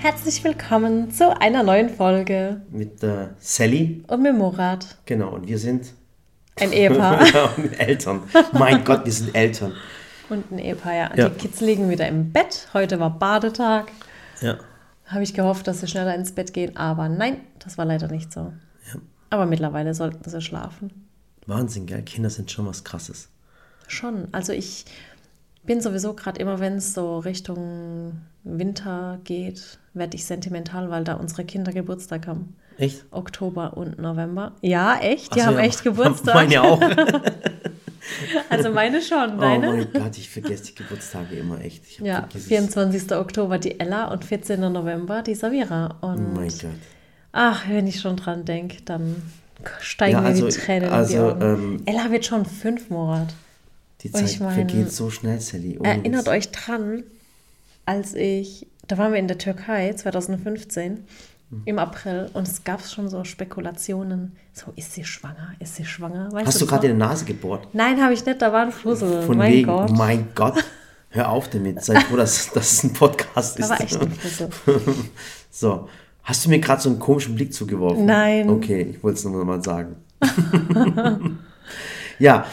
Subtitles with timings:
[0.00, 4.96] Herzlich willkommen zu einer neuen Folge mit äh, Sally und mit Murat.
[5.06, 5.92] Genau, und wir sind
[6.54, 7.26] ein Ehepaar.
[7.56, 8.22] und Eltern.
[8.52, 9.72] Mein Gott, wir sind Eltern.
[10.28, 11.10] Und ein Ehepaar, ja.
[11.16, 11.28] ja.
[11.28, 12.68] Die Kids liegen wieder im Bett.
[12.74, 13.90] Heute war Badetag.
[14.40, 14.58] Ja.
[15.06, 18.32] Habe ich gehofft, dass sie schneller ins Bett gehen, aber nein, das war leider nicht
[18.32, 18.52] so.
[18.92, 19.00] Ja.
[19.30, 21.08] Aber mittlerweile sollten sie schlafen.
[21.46, 22.02] Wahnsinn, gell?
[22.02, 23.30] Kinder sind schon was Krasses.
[23.88, 24.28] Schon.
[24.30, 24.84] Also ich
[25.68, 28.12] bin sowieso gerade immer, wenn es so Richtung
[28.42, 32.56] Winter geht, werde ich sentimental, weil da unsere Kinder Geburtstag haben.
[32.78, 33.04] Echt?
[33.10, 34.52] Oktober und November.
[34.62, 35.34] Ja, echt.
[35.34, 35.64] Die so, haben ja.
[35.64, 36.34] echt Geburtstag.
[36.34, 36.80] Meine auch.
[38.48, 39.68] also meine schon, oh deine?
[39.68, 42.00] Oh mein Gott, ich vergesse die Geburtstage immer echt.
[42.00, 43.12] ja, 24.
[43.12, 44.60] Oktober die Ella und 14.
[44.72, 45.98] November die Savira.
[46.00, 46.70] Und oh mein Gott.
[47.32, 49.22] Ach, wenn ich schon dran denke, dann
[49.80, 51.74] steigen ja, also, mir die Tränen also, in die Augen.
[51.76, 53.34] Ähm, Ella wird schon fünf Monate.
[54.02, 55.78] Die Zeit ich mein, vergeht so schnell, Sally.
[55.82, 56.34] Erinnert das.
[56.34, 57.02] euch dran,
[57.84, 61.04] als ich, da waren wir in der Türkei 2015
[61.50, 61.62] hm.
[61.64, 66.30] im April und es gab schon so Spekulationen, so ist sie schwanger, ist sie schwanger.
[66.30, 67.68] Weißt Hast du gerade in der Nase gebohrt?
[67.72, 69.22] Nein, habe ich nicht, da war ein Fussel.
[69.22, 69.90] Von mein wegen, Gott.
[69.90, 70.62] mein Gott,
[71.10, 73.68] hör auf damit, sei froh, dass das ein Podcast ist.
[73.68, 74.50] War echt ein Fussel.
[75.50, 75.88] so,
[76.22, 78.06] hast du mir gerade so einen komischen Blick zugeworfen?
[78.06, 78.48] Nein.
[78.48, 79.96] Okay, ich wollte es nur mal sagen.
[82.18, 82.46] ja,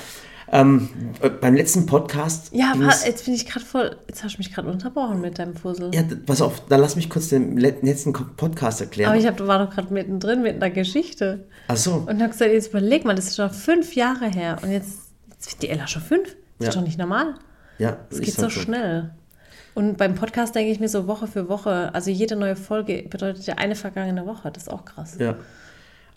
[0.56, 0.90] ähm,
[1.22, 2.50] äh, beim letzten Podcast.
[2.54, 2.74] Ja,
[3.06, 3.98] jetzt bin ich gerade voll.
[4.08, 5.94] Jetzt hast du mich gerade unterbrochen mit deinem Fussel.
[5.94, 9.12] Ja, pass auf, dann lass mich kurz den letzten Podcast erklären.
[9.12, 11.46] Aber ich hab, war doch gerade mittendrin mit einer Geschichte.
[11.68, 12.06] Ach so.
[12.08, 14.58] Und hab gesagt, jetzt überleg mal, das ist schon fünf Jahre her.
[14.62, 15.00] Und jetzt,
[15.32, 16.36] jetzt wird die Ella schon fünf.
[16.58, 16.70] Das ja.
[16.70, 17.36] ist doch nicht normal.
[17.78, 19.12] Ja, Es geht so schnell.
[19.74, 23.46] Und beim Podcast denke ich mir so Woche für Woche, also jede neue Folge bedeutet
[23.46, 24.50] ja eine vergangene Woche.
[24.52, 25.18] Das ist auch krass.
[25.20, 25.36] Ja.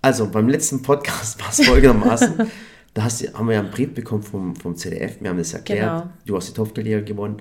[0.01, 2.49] Also beim letzten Podcast war es folgendermaßen.
[2.99, 6.03] Da hast, haben wir ja einen Brief bekommen vom, vom ZDF, wir haben das erklärt.
[6.03, 6.13] Genau.
[6.27, 7.41] Du hast die Topfgelehre gewonnen.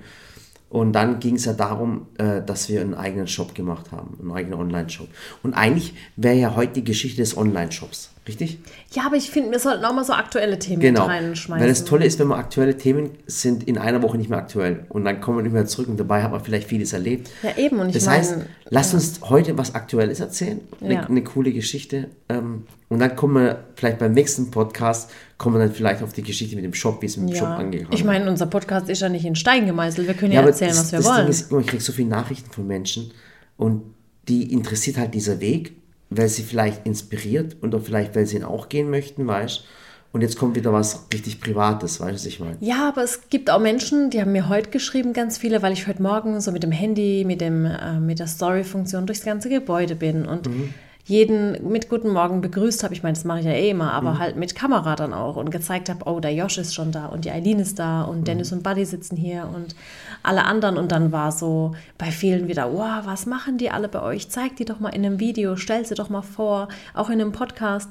[0.68, 4.30] Und dann ging es ja darum, äh, dass wir einen eigenen Shop gemacht haben, einen
[4.30, 5.08] eigenen Online-Shop.
[5.42, 8.58] Und eigentlich wäre ja heute die Geschichte des Online-Shops, richtig?
[8.92, 11.06] Ja, aber ich finde, wir sollten auch mal so aktuelle Themen genau.
[11.06, 11.60] reinschmeißen.
[11.60, 14.86] Weil das Tolle ist, wenn man aktuelle Themen sind in einer Woche nicht mehr aktuell.
[14.88, 17.30] Und dann kommen wir nicht mehr zurück und dabei hat man vielleicht vieles erlebt.
[17.42, 17.78] Ja, eben.
[17.80, 18.36] Und ich das mein, heißt,
[18.68, 18.98] lass ja.
[18.98, 21.00] uns heute was Aktuelles erzählen, eine, ja.
[21.02, 22.08] eine coole Geschichte.
[22.28, 26.22] Ähm, und dann kommen wir vielleicht beim nächsten Podcast kommen wir dann vielleicht auf die
[26.22, 27.38] Geschichte mit dem Shop, wie es mit dem ja.
[27.38, 27.98] Shop angegangen ist.
[27.98, 30.06] Ich meine, unser Podcast ist ja nicht in Stein gemeißelt.
[30.06, 31.26] Wir können ja, ja erzählen, das, was wir das wollen.
[31.26, 33.12] Ding ist, ich kriege so viele Nachrichten von Menschen
[33.56, 33.82] und
[34.26, 35.77] die interessiert halt dieser Weg,
[36.10, 39.64] weil sie vielleicht inspiriert oder vielleicht, weil sie ihn auch gehen möchten, weißt
[40.10, 42.56] und jetzt kommt wieder was richtig Privates, weißt du, was ich meine?
[42.60, 45.86] Ja, aber es gibt auch Menschen, die haben mir heute geschrieben, ganz viele, weil ich
[45.86, 49.94] heute Morgen so mit dem Handy, mit, dem, äh, mit der Story-Funktion durchs ganze Gebäude
[49.94, 50.24] bin.
[50.24, 50.72] Und mhm
[51.08, 52.92] jeden mit Guten Morgen begrüßt habe.
[52.92, 54.18] Ich meine, das mache ich ja eh immer, aber mhm.
[54.18, 57.24] halt mit Kamera dann auch und gezeigt habe, oh, der Josh ist schon da und
[57.24, 58.24] die Eileen ist da und mhm.
[58.24, 59.74] Dennis und Buddy sitzen hier und
[60.22, 60.76] alle anderen.
[60.76, 64.28] Und dann war so bei vielen wieder, wow, was machen die alle bei euch?
[64.28, 67.32] Zeig die doch mal in einem Video, stell sie doch mal vor, auch in einem
[67.32, 67.90] Podcast.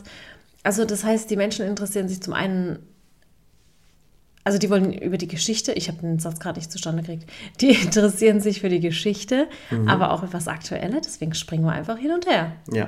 [0.61, 2.79] Also das heißt, die Menschen interessieren sich zum einen
[4.44, 7.29] also die wollen über die Geschichte, ich habe den Satz gerade nicht zustande gekriegt,
[7.59, 9.89] die interessieren sich für die Geschichte, mhm.
[9.89, 12.53] aber auch etwas Aktuelles, deswegen springen wir einfach hin und her.
[12.72, 12.88] Ja.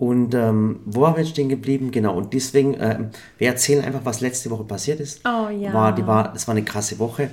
[0.00, 1.90] Und ähm, wo waren wir jetzt stehen geblieben?
[1.90, 3.00] Genau, und deswegen, äh,
[3.36, 5.20] wir erzählen einfach, was letzte Woche passiert ist.
[5.26, 5.74] Oh ja.
[5.74, 7.30] War, die war, das war eine krasse Woche.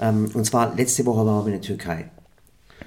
[0.00, 2.10] Ähm, und zwar, letzte Woche waren wir in der Türkei.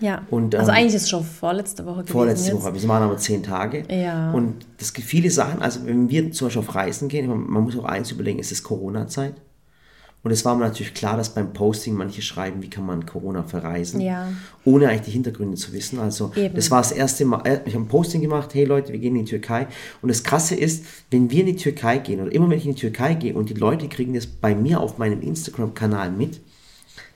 [0.02, 2.62] Ja, und, also ähm, also eigentlich ist es schon vorletzte Woche gewesen Vorletzte jetzt.
[2.62, 3.84] Woche, wir waren aber zehn Tage.
[3.90, 4.32] Ja.
[4.32, 7.64] Und das gibt viele Sachen, also wenn wir zum Beispiel auf Reisen gehen, man, man
[7.64, 9.36] muss auch eins überlegen, es ist Corona-Zeit.
[10.26, 13.44] Und es war mir natürlich klar, dass beim Posting manche schreiben, wie kann man Corona
[13.44, 14.28] verreisen, ja.
[14.64, 16.00] ohne eigentlich die Hintergründe zu wissen.
[16.00, 16.56] Also Eben.
[16.56, 19.16] das war das erste Mal, äh, ich habe ein Posting gemacht, hey Leute, wir gehen
[19.16, 19.68] in die Türkei.
[20.02, 22.74] Und das Krasse ist, wenn wir in die Türkei gehen oder immer wenn ich in
[22.74, 26.42] die Türkei gehe und die Leute kriegen das bei mir auf meinem Instagram-Kanal mit,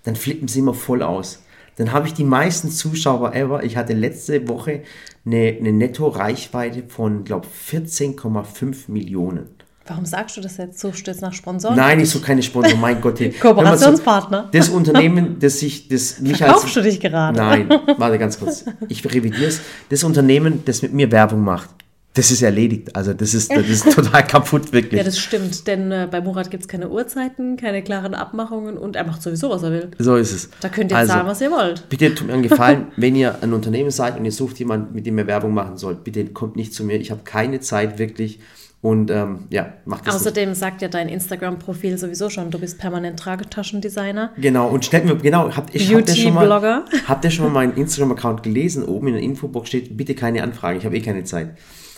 [0.04, 1.42] dann flippen sie immer voll aus.
[1.78, 3.64] Dann habe ich die meisten Zuschauer ever.
[3.64, 4.84] Ich hatte letzte Woche
[5.26, 9.48] eine, eine Netto-Reichweite von, glaube 14,5 Millionen.
[9.90, 10.80] Warum sagst du das jetzt?
[10.80, 11.76] Suchst du jetzt nach Sponsoren?
[11.76, 13.20] Nein, ich suche keine Sponsoren, mein Gott.
[13.42, 14.44] Kooperationspartner.
[14.44, 16.74] So, das Unternehmen, das sich, das mich Verkaufst als...
[16.76, 17.36] du dich gerade?
[17.36, 18.66] Nein, warte ganz kurz.
[18.88, 19.62] Ich revidiere es.
[19.90, 21.72] Das Unternehmen, das mit mir Werbung macht,
[22.14, 22.96] das ist erledigt.
[22.96, 25.00] Also das ist, das ist total kaputt, wirklich.
[25.00, 28.96] Ja, das stimmt, denn äh, bei Murat gibt es keine Uhrzeiten, keine klaren Abmachungen und
[28.96, 29.92] er macht sowieso, was er will.
[29.98, 30.50] So ist es.
[30.62, 31.90] Da könnt ihr also, zahlen, was ihr wollt.
[31.90, 35.08] Bitte tut mir einen Gefallen, wenn ihr ein Unternehmen seid und ihr sucht jemanden, mit
[35.08, 36.98] dem ihr Werbung machen sollt, bitte kommt nicht zu mir.
[37.00, 38.40] Ich habe keine Zeit, wirklich
[38.82, 40.16] und ähm, ja, macht das.
[40.16, 40.60] Außerdem nicht.
[40.60, 44.32] sagt ja dein Instagram-Profil sowieso schon, du bist permanent Tragetaschendesigner.
[44.38, 47.78] Genau, und stellt mir, genau, habt, ich ihr schon mal, habt ihr schon mal meinen
[47.78, 48.86] Instagram-Account gelesen?
[48.86, 51.58] Oben in der Infobox steht, bitte keine Anfrage, ich habe eh keine Zeit.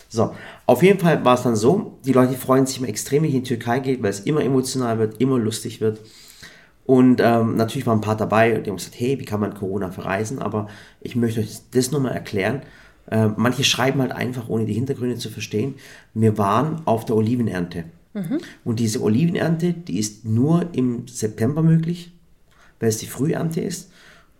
[0.09, 0.35] So,
[0.65, 3.35] auf jeden Fall war es dann so, die Leute freuen sich immer extrem, wenn ich
[3.35, 6.01] in die Türkei geht, weil es immer emotional wird, immer lustig wird.
[6.85, 9.91] Und ähm, natürlich waren ein paar dabei, die haben gesagt, hey, wie kann man Corona
[9.91, 10.39] verreisen?
[10.39, 10.67] Aber
[10.99, 12.63] ich möchte euch das nochmal erklären.
[13.09, 15.75] Äh, manche schreiben halt einfach, ohne die Hintergründe zu verstehen.
[16.13, 17.85] Wir waren auf der Olivenernte.
[18.13, 18.39] Mhm.
[18.63, 22.11] Und diese Olivenernte, die ist nur im September möglich,
[22.79, 23.90] weil es die Frühernte ist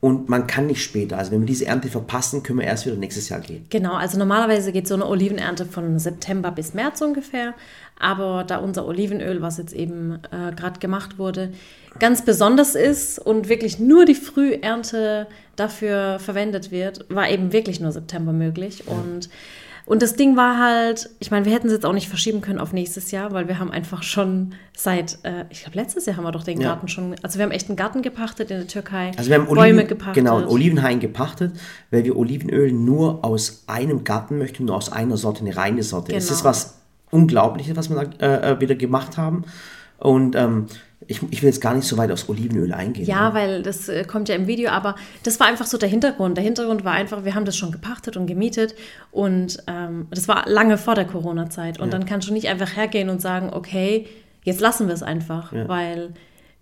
[0.02, 1.20] und man kann nicht später.
[1.20, 3.68] Also wenn wir diese Ernte verpassen, können wir erst wieder nächstes Jahr gehen.
[3.70, 7.54] Genau, also normalerweise geht so eine Olivenernte von September bis März ungefähr.
[8.00, 11.54] Aber da unser Olivenöl, was jetzt eben äh, gerade gemacht wurde,
[12.00, 17.92] ganz besonders ist und wirklich nur die Frühernte dafür verwendet wird, war eben wirklich nur
[17.92, 18.84] September möglich.
[18.88, 18.94] Ja.
[18.94, 19.30] Und
[19.86, 22.60] und das Ding war halt, ich meine, wir hätten es jetzt auch nicht verschieben können
[22.60, 26.24] auf nächstes Jahr, weil wir haben einfach schon seit, äh, ich glaube, letztes Jahr haben
[26.24, 26.70] wir doch den ja.
[26.70, 29.48] Garten schon, also wir haben echt einen Garten gepachtet in der Türkei, also wir haben
[29.48, 30.16] Oliven, Bäume gepachtet.
[30.16, 31.54] Genau, einen Olivenhain gepachtet,
[31.90, 36.08] weil wir Olivenöl nur aus einem Garten möchten, nur aus einer Sorte, eine reine Sorte.
[36.08, 36.18] Genau.
[36.18, 36.78] Es ist was
[37.10, 39.44] Unglaubliches, was wir da äh, äh wieder gemacht haben.
[39.98, 40.68] Und ähm,
[41.12, 43.06] ich, ich will jetzt gar nicht so weit aufs Olivenöl eingehen.
[43.06, 43.36] Ja, ne?
[43.36, 46.38] weil das äh, kommt ja im Video, aber das war einfach so der Hintergrund.
[46.38, 48.76] Der Hintergrund war einfach, wir haben das schon gepachtet und gemietet
[49.12, 51.80] und ähm, das war lange vor der Corona-Zeit.
[51.80, 51.92] Und ja.
[51.92, 54.08] dann kannst du nicht einfach hergehen und sagen, okay,
[54.44, 55.68] jetzt lassen wir es einfach, ja.
[55.68, 56.14] weil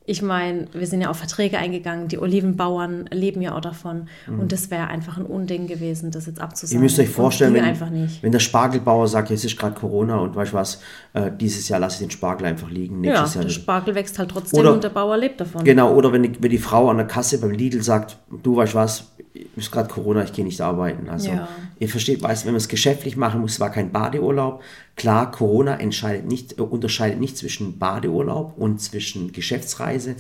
[0.06, 4.08] ich meine, wir sind ja auf Verträge eingegangen, die Olivenbauern leben ja auch davon.
[4.28, 4.40] Mhm.
[4.40, 6.80] Und das wäre einfach ein Unding gewesen, das jetzt abzusagen.
[6.80, 10.54] Ihr müsst euch vorstellen, wenn, wenn, der Spargelbauer sagt, jetzt ist gerade Corona und weißt
[10.54, 10.82] du was,
[11.14, 13.04] äh, dieses Jahr lasse ich den Spargel einfach liegen.
[13.04, 15.64] Ja, Jahr der Spargel wächst halt trotzdem oder, und der Bauer lebt davon.
[15.64, 18.74] Genau, oder wenn die, wenn die Frau an der Kasse beim Lidl sagt, du weißt
[18.74, 19.12] was,
[19.56, 21.08] ist gerade Corona, ich gehe nicht arbeiten.
[21.10, 21.48] Also ja.
[21.80, 24.62] Ihr versteht, weißt, wenn man es geschäftlich machen muss, war kein Badeurlaub.
[24.96, 30.16] Klar, Corona entscheidet nicht, äh, unterscheidet nicht zwischen Badeurlaub und zwischen Geschäftsreise.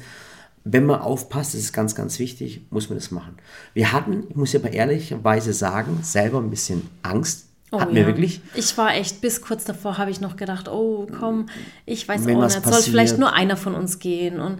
[0.63, 3.37] Wenn man aufpasst, das ist ganz, ganz wichtig, muss man das machen.
[3.73, 7.45] Wir hatten, ich muss ja aber ehrlicherweise sagen, selber ein bisschen Angst.
[7.71, 8.01] Oh, hatten ja.
[8.01, 8.41] wir wirklich.
[8.55, 11.47] Ich war echt, bis kurz davor habe ich noch gedacht, oh komm,
[11.85, 14.59] ich weiß Wenn auch nicht, soll vielleicht nur einer von uns gehen und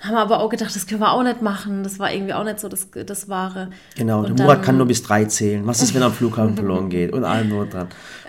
[0.00, 1.82] haben wir aber auch gedacht, das können wir auch nicht machen.
[1.82, 3.70] Das war irgendwie auch nicht so das, das Wahre.
[3.96, 5.66] Genau, und der Murat kann nur bis drei zählen.
[5.66, 7.12] Was ist, wenn er am Flughafen verloren geht?
[7.12, 7.88] Und allem nur dran.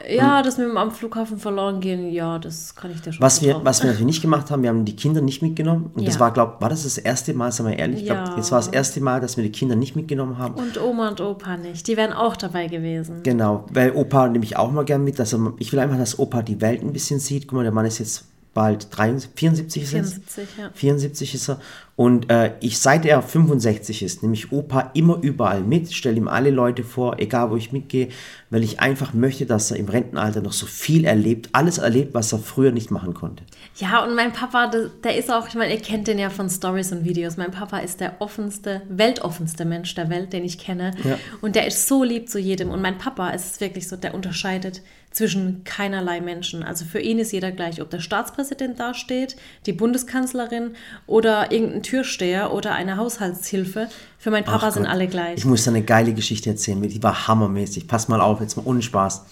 [0.09, 3.41] Ja, das mit dem am Flughafen verloren gehen, ja, das kann ich dir schon was
[3.41, 5.91] wir, was wir natürlich nicht gemacht haben, wir haben die Kinder nicht mitgenommen.
[5.93, 6.07] Und ja.
[6.07, 8.23] das war, glaube war das das erste Mal, sagen wir ehrlich, ja.
[8.23, 10.55] glaube, das war das erste Mal, dass wir die Kinder nicht mitgenommen haben.
[10.55, 11.87] Und Oma und Opa nicht.
[11.87, 13.21] Die wären auch dabei gewesen.
[13.23, 15.19] Genau, weil Opa nehme ich auch mal gern mit.
[15.19, 17.47] Dass er, ich will einfach, dass Opa die Welt ein bisschen sieht.
[17.47, 20.69] Guck mal, der Mann ist jetzt bald 73, 74 ist 74, ja.
[20.73, 21.59] 74 ist er.
[21.95, 26.29] Und äh, ich, seit er 65 ist, nehme ich Opa immer überall mit, stelle ihm
[26.29, 28.07] alle Leute vor, egal wo ich mitgehe,
[28.49, 32.31] weil ich einfach möchte, dass er im Rentenalter noch so viel erlebt, alles erlebt, was
[32.31, 33.43] er früher nicht machen konnte.
[33.75, 36.49] Ja, und mein Papa, der, der ist auch, ich meine, ihr kennt den ja von
[36.49, 37.35] Stories und Videos.
[37.35, 40.91] Mein Papa ist der offenste, weltoffenste Mensch der Welt, den ich kenne.
[41.03, 41.19] Ja.
[41.41, 42.71] Und der ist so lieb zu jedem.
[42.71, 46.63] Und mein Papa ist wirklich so, der unterscheidet zwischen keinerlei Menschen.
[46.63, 49.35] Also für ihn ist jeder gleich, ob der Staatspräsident dasteht,
[49.65, 50.75] die Bundeskanzlerin
[51.07, 53.89] oder irgendein Türsteher oder eine Haushaltshilfe.
[54.17, 54.91] Für meinen Papa Ach sind Gott.
[54.91, 55.37] alle gleich.
[55.37, 56.81] Ich muss da eine geile Geschichte erzählen.
[56.81, 57.87] Die war hammermäßig.
[57.87, 59.25] Pass mal auf, jetzt mal ohne Spaß.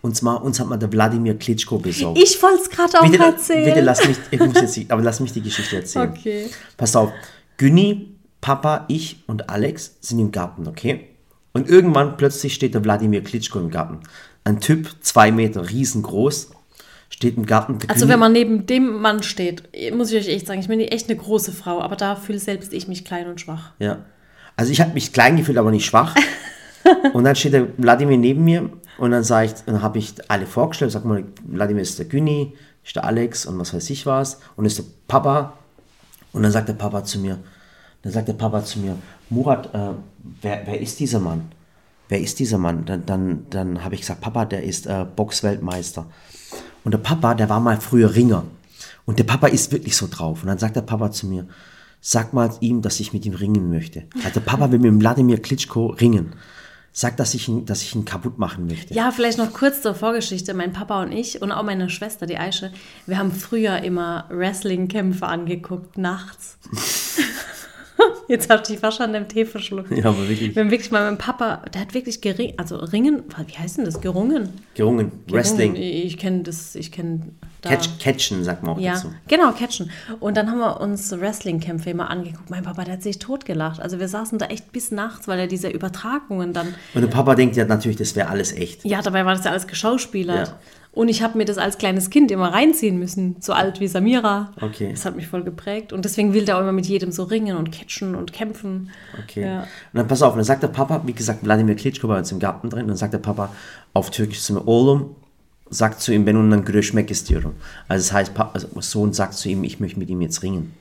[0.00, 2.18] Und zwar, uns hat mal der Wladimir Klitschko besorgt.
[2.22, 3.64] Ich wollte es gerade auch bitte, erzählen.
[3.64, 6.10] Bitte lass mich, ich muss jetzt, aber lass mich die Geschichte erzählen.
[6.16, 6.50] Okay.
[6.76, 7.10] Pass auf,
[7.56, 11.08] Günni, Papa, ich und Alex sind im Garten, okay?
[11.52, 14.00] Und irgendwann plötzlich steht der Wladimir Klitschko im Garten.
[14.44, 16.50] Ein Typ, zwei Meter, riesengroß,
[17.10, 17.78] steht im Garten.
[17.88, 19.62] Also wenn man neben dem Mann steht,
[19.94, 22.72] muss ich euch echt sagen, ich bin echt eine große Frau, aber da fühle selbst
[22.72, 23.72] ich mich klein und schwach.
[23.78, 24.04] Ja.
[24.56, 26.14] Also ich habe mich klein gefühlt, aber nicht schwach.
[27.12, 30.46] und dann steht der Wladimir neben mir und dann sage ich, dann habe ich alle
[30.46, 32.54] vorgestellt, sag mal, Wladimir ist der Günni,
[32.84, 35.54] ist der Alex und was weiß ich was und ist der Papa.
[36.32, 37.38] Und dann sagt der Papa zu mir,
[38.02, 38.96] dann sagt der Papa zu mir,
[39.30, 39.94] Murat, äh,
[40.42, 41.52] wer, wer ist dieser Mann?
[42.08, 42.84] Wer ist dieser Mann?
[42.86, 46.06] Dann, dann, dann habe ich gesagt, Papa, der ist äh, Boxweltmeister.
[46.84, 48.44] Und der Papa, der war mal früher Ringer.
[49.04, 50.42] Und der Papa ist wirklich so drauf.
[50.42, 51.46] Und dann sagt der Papa zu mir,
[52.00, 54.04] sag mal ihm, dass ich mit ihm ringen möchte.
[54.24, 56.34] Also der Papa will mit dem Wladimir Klitschko ringen.
[56.92, 58.92] Sag, dass ich, ihn, dass ich ihn kaputt machen möchte.
[58.94, 60.52] Ja, vielleicht noch kurz zur Vorgeschichte.
[60.54, 62.72] Mein Papa und ich und auch meine Schwester, die Aische,
[63.06, 66.58] wir haben früher immer Wrestling-Kämpfe angeguckt, nachts.
[68.28, 69.90] Jetzt habe ich fast an dem Tee verschluckt.
[69.90, 70.54] Ja, aber wirklich.
[70.54, 73.84] Wir haben wirklich mal mein Papa, der hat wirklich gering, also ringen, wie heißt denn
[73.84, 74.00] das?
[74.00, 74.50] Gerungen?
[74.74, 75.74] Gerungen, Wrestling.
[75.76, 77.20] Ich kenne das, ich kenne
[77.62, 79.12] Catch, Catchen, sagt man auch ja, dazu.
[79.26, 79.90] Genau, Catchen.
[80.20, 82.50] Und dann haben wir uns Wrestling-Kämpfe immer angeguckt.
[82.50, 83.80] Mein Papa, der hat sich totgelacht.
[83.80, 86.74] Also wir saßen da echt bis nachts, weil er diese Übertragungen dann.
[86.94, 88.84] Und der Papa denkt ja natürlich, das wäre alles echt.
[88.84, 90.48] Ja, dabei war das ja alles geschauspielert.
[90.48, 90.58] Ja.
[90.98, 94.52] Und ich habe mir das als kleines Kind immer reinziehen müssen, so alt wie Samira.
[94.60, 94.90] Okay.
[94.90, 95.92] Das hat mich voll geprägt.
[95.92, 98.90] Und deswegen will der auch immer mit jedem so ringen und catchen und kämpfen.
[99.22, 99.42] Okay.
[99.42, 99.60] Ja.
[99.60, 102.32] Und dann pass auf, und dann sagt der Papa, wie gesagt, Wladimir Klitschko war jetzt
[102.32, 103.52] im Garten drin, und dann sagt der Papa
[103.94, 105.14] auf Türkisch zu mir, Oğlum,
[105.70, 107.54] sagt zu ihm, ben onunla güreşmek istiyorum.
[107.88, 110.72] Also das heißt, also Sohn sagt zu ihm, ich möchte mit ihm jetzt ringen.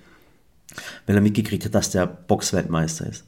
[1.06, 3.24] weil er mitgekriegt hat, dass der Boxweltmeister ist.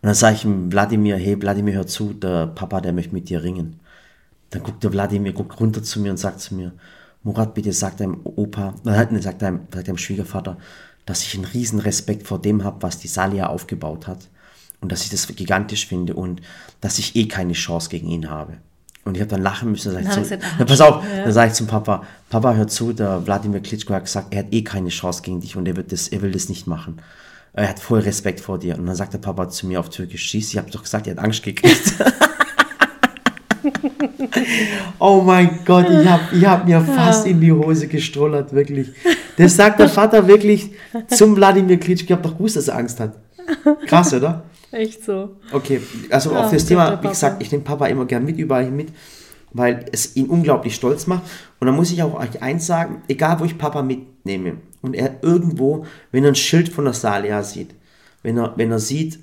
[0.00, 3.28] Und dann sage ich ihm, Wladimir, hey, Wladimir, hör zu, der Papa, der möchte mit
[3.28, 3.80] dir ringen.
[4.50, 6.72] Dann guckt der Wladimir, guckt runter zu mir und sagt zu mir,
[7.22, 10.56] Murat, bitte sag deinem Opa, äh, sagt deinem, sagt deinem Schwiegervater,
[11.04, 14.28] dass ich einen riesen Respekt vor dem habe, was die Salia aufgebaut hat.
[14.80, 16.40] Und dass ich das gigantisch finde und
[16.80, 18.58] dass ich eh keine Chance gegen ihn habe.
[19.04, 19.92] Und ich habe dann lachen müssen.
[19.92, 21.24] Dann sag ich zum, na, pass auf, ja.
[21.24, 24.52] dann sage ich zum Papa, Papa, hör zu, der Wladimir Klitschko hat gesagt, er hat
[24.52, 26.98] eh keine Chance gegen dich und er, wird das, er will das nicht machen.
[27.54, 28.78] Er hat voll Respekt vor dir.
[28.78, 31.16] Und dann sagt der Papa zu mir auf Türkisch, schieß, ich habe doch gesagt, er
[31.16, 31.94] hat Angst gekriegt.
[34.98, 38.88] oh mein Gott, ich habe ich hab mir fast in die Hose gestrollert, wirklich.
[39.36, 40.70] Das sagt der Vater wirklich
[41.08, 43.12] zum Wladimir Klitschko, ich habe doch gewusst, dass er Angst hat.
[43.86, 44.44] Krass, oder?
[44.70, 45.36] Echt so.
[45.52, 45.80] Okay,
[46.10, 48.88] also ja, auf das Thema, wie gesagt, ich nehme Papa immer gern mit, überall mit,
[49.52, 51.22] weil es ihn unglaublich stolz macht.
[51.58, 55.22] Und da muss ich auch euch eins sagen, egal wo ich Papa mitnehme und er
[55.22, 57.74] irgendwo, wenn er ein Schild von der Salia sieht,
[58.22, 59.18] wenn er, wenn er sieht,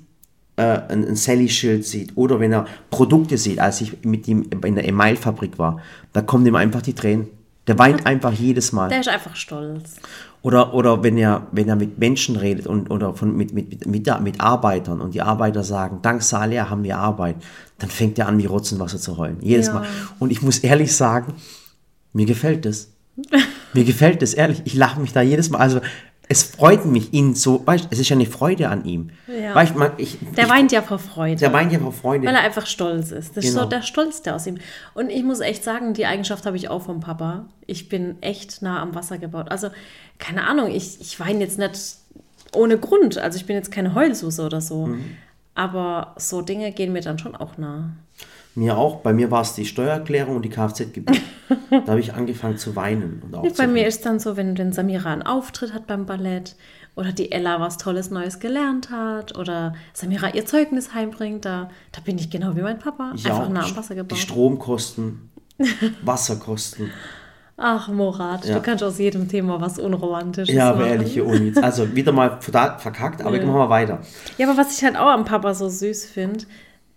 [0.56, 4.74] äh, ein, ein Sally-Schild sieht oder wenn er Produkte sieht, als ich mit ihm in
[4.74, 5.80] der Email-Fabrik war,
[6.12, 7.28] da kommen ihm einfach die Tränen.
[7.66, 8.88] Der weint einfach jedes Mal.
[8.88, 9.96] Der ist einfach stolz.
[10.42, 14.20] Oder, oder wenn, er, wenn er mit Menschen redet und, oder von, mit, mit, mit,
[14.20, 17.36] mit Arbeitern und die Arbeiter sagen, dank Salia haben wir Arbeit,
[17.78, 19.38] dann fängt er an, wie Rotzenwasser zu heulen.
[19.40, 19.74] Jedes ja.
[19.74, 19.86] Mal.
[20.20, 21.34] Und ich muss ehrlich sagen,
[22.12, 22.90] mir gefällt das.
[23.72, 24.62] mir gefällt das, ehrlich.
[24.64, 25.58] Ich lache mich da jedes Mal.
[25.58, 25.80] Also
[26.28, 29.10] es freut mich, ihn so, weißt es ist ja eine Freude an ihm.
[29.28, 29.54] Ja.
[29.54, 31.36] Weißt, man, ich, der ich, weint ja vor Freude.
[31.36, 32.26] Der weint ja vor Freude.
[32.26, 33.36] Weil er einfach stolz ist.
[33.36, 33.46] Das genau.
[33.46, 33.70] ist so genau.
[33.70, 34.58] der Stolz, der aus ihm.
[34.94, 37.46] Und ich muss echt sagen, die Eigenschaft habe ich auch vom Papa.
[37.66, 39.50] Ich bin echt nah am Wasser gebaut.
[39.50, 39.70] Also,
[40.18, 41.96] keine Ahnung, ich, ich weine jetzt nicht
[42.52, 43.18] ohne Grund.
[43.18, 44.86] Also, ich bin jetzt keine Heulsuse oder so.
[44.86, 45.16] Mhm.
[45.54, 47.90] Aber so Dinge gehen mir dann schon auch nah.
[48.56, 48.96] Mir auch.
[49.02, 51.20] Bei mir war es die Steuererklärung und die Kfz-Gebühr.
[51.70, 53.22] da habe ich angefangen zu weinen.
[53.22, 56.06] Und auch ja, bei mir ist dann so, wenn, wenn Samira einen Auftritt hat beim
[56.06, 56.56] Ballett
[56.94, 62.00] oder die Ella was Tolles Neues gelernt hat oder Samira ihr Zeugnis heimbringt, da, da
[62.00, 63.12] bin ich genau wie mein Papa.
[63.14, 63.50] Ich einfach auch.
[63.50, 64.16] nah am Wasser gebaut.
[64.16, 65.30] Die Stromkosten,
[66.02, 66.90] Wasserkosten.
[67.58, 68.54] Ach, Morat, ja.
[68.54, 71.56] du kannst aus jedem Thema was Unromantisches Ja, aber ehrliche Unis.
[71.56, 73.46] Also wieder mal verkackt, aber ja.
[73.46, 74.00] machen wir weiter.
[74.36, 76.44] Ja, aber was ich halt auch am Papa so süß finde,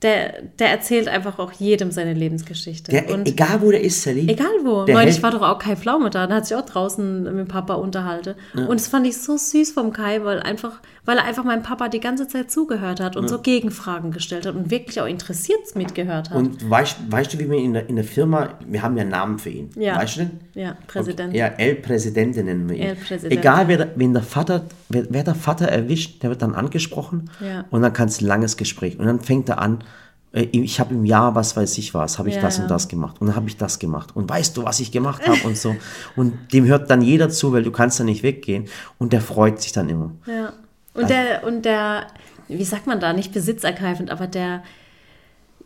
[0.01, 2.89] der, der erzählt einfach auch jedem seine Lebensgeschichte.
[2.89, 4.29] Der, und egal wo der ist, Sally.
[4.29, 4.85] Egal wo.
[4.85, 7.73] Der Neulich war doch auch Kai Pflaume da, da hat sich auch draußen mit Papa
[7.73, 8.35] unterhalten.
[8.53, 8.65] Ja.
[8.65, 11.89] Und das fand ich so süß vom Kai, weil, einfach, weil er einfach meinem Papa
[11.89, 13.29] die ganze Zeit zugehört hat und ja.
[13.29, 16.37] so Gegenfragen gestellt hat und wirklich auch interessiert mitgehört hat.
[16.37, 19.11] Und weißt, weißt du, wie wir in der, in der Firma, wir haben ja einen
[19.11, 19.69] Namen für ihn.
[19.75, 19.97] Ja.
[19.97, 20.31] Weißt du denn?
[20.55, 21.33] Ja, Präsident.
[21.33, 22.83] Ja, El Presidente nennen wir ihn.
[22.83, 23.37] El Presidente.
[23.37, 27.65] Egal, wer, wenn der Vater, wer, wer der Vater erwischt, der wird dann angesprochen ja.
[27.69, 28.97] und dann kannst du ein langes Gespräch.
[28.97, 29.83] Und dann fängt er an,
[30.31, 33.19] ich habe im Jahr, was weiß ich was, habe ich ja, das und das gemacht
[33.19, 35.75] und dann habe ich das gemacht und weißt du, was ich gemacht habe und so.
[36.15, 38.67] Und dem hört dann jeder zu, weil du kannst da nicht weggehen
[38.99, 40.11] und der freut sich dann immer.
[40.27, 40.53] Ja.
[40.93, 42.07] Und also, der, und der,
[42.47, 44.63] wie sagt man da, nicht besitzergreifend, aber der,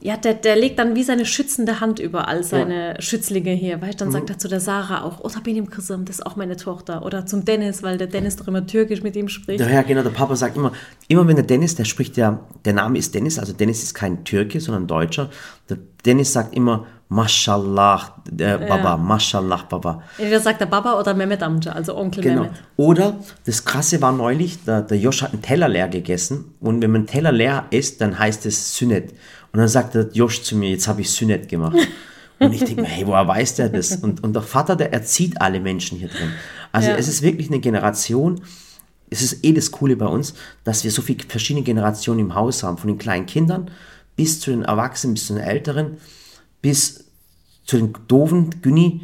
[0.06, 3.02] ja, der, der legt dann wie seine schützende Hand über all seine ja.
[3.02, 3.82] Schützlinge hier.
[3.82, 4.12] Weißt dann mhm.
[4.12, 6.58] sagt er zu der Sarah auch, oh, da bin ich Chrism, das ist auch meine
[6.58, 7.06] Tochter.
[7.06, 9.62] Oder zum Dennis, weil der Dennis doch immer türkisch mit ihm spricht.
[9.62, 10.74] Ja, ja, genau, der Papa sagt immer,
[11.08, 14.26] immer wenn der Dennis, der spricht ja, der Name ist Dennis, also Dennis ist kein
[14.26, 15.30] Türke, sondern Deutscher.
[15.70, 18.98] Der Dennis sagt immer, Mashallah, der Baba, ja.
[18.98, 20.04] Mashallah, Baba.
[20.18, 22.42] Entweder sagt der Baba oder Mehmet Amce, also Onkel genau.
[22.42, 22.58] Mehmet.
[22.76, 26.92] Oder, das Krasse war neulich, der, der Josh hat einen Teller leer gegessen und wenn
[26.92, 29.14] man einen Teller leer isst, dann heißt es Sünnet.
[29.54, 31.78] Und dann sagt der Josh zu mir, jetzt habe ich Sünnet gemacht.
[32.40, 33.96] Und ich denke mir, hey, woher weiß der das?
[33.98, 36.32] Und, und der Vater, der erzieht alle Menschen hier drin.
[36.72, 36.96] Also ja.
[36.96, 38.42] es ist wirklich eine Generation,
[39.12, 40.34] es ist eh das Coole bei uns,
[40.64, 43.70] dass wir so viele verschiedene Generationen im Haus haben, von den kleinen Kindern
[44.16, 45.98] bis zu den Erwachsenen, bis zu den Älteren,
[46.64, 47.06] bis
[47.64, 49.02] zu den doofen Günni.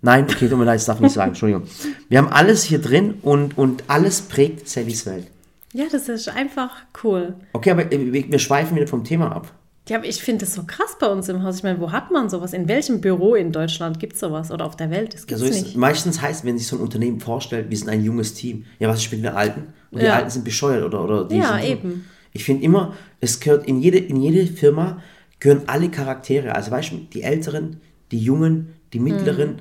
[0.00, 1.64] Nein, okay, tut mir leid, das darf ich nicht sagen, Entschuldigung.
[2.08, 5.26] Wir haben alles hier drin und, und alles prägt Sallys Welt.
[5.74, 6.70] Ja, das ist einfach
[7.04, 7.34] cool.
[7.52, 9.52] Okay, aber wir schweifen wieder vom Thema ab.
[9.88, 11.56] Ja, aber ich finde das so krass bei uns im Haus.
[11.56, 12.52] Ich meine, wo hat man sowas?
[12.52, 14.52] In welchem Büro in Deutschland gibt es sowas?
[14.52, 15.12] Oder auf der Welt?
[15.14, 15.76] Das gibt's ja, so nicht.
[15.76, 18.64] Meistens heißt, wenn sich so ein Unternehmen vorstellt, wir sind ein junges Team.
[18.78, 19.72] Ja, was spielen wir Alten?
[19.90, 20.06] Und ja.
[20.06, 22.04] die Alten sind bescheuert oder, oder die Ja, sind eben.
[22.32, 25.02] Ich finde immer, es gehört in jede, in jede Firma
[25.40, 26.54] gehören alle Charaktere.
[26.54, 27.80] Also weißt du, die Älteren,
[28.12, 29.60] die Jungen, die Mittleren,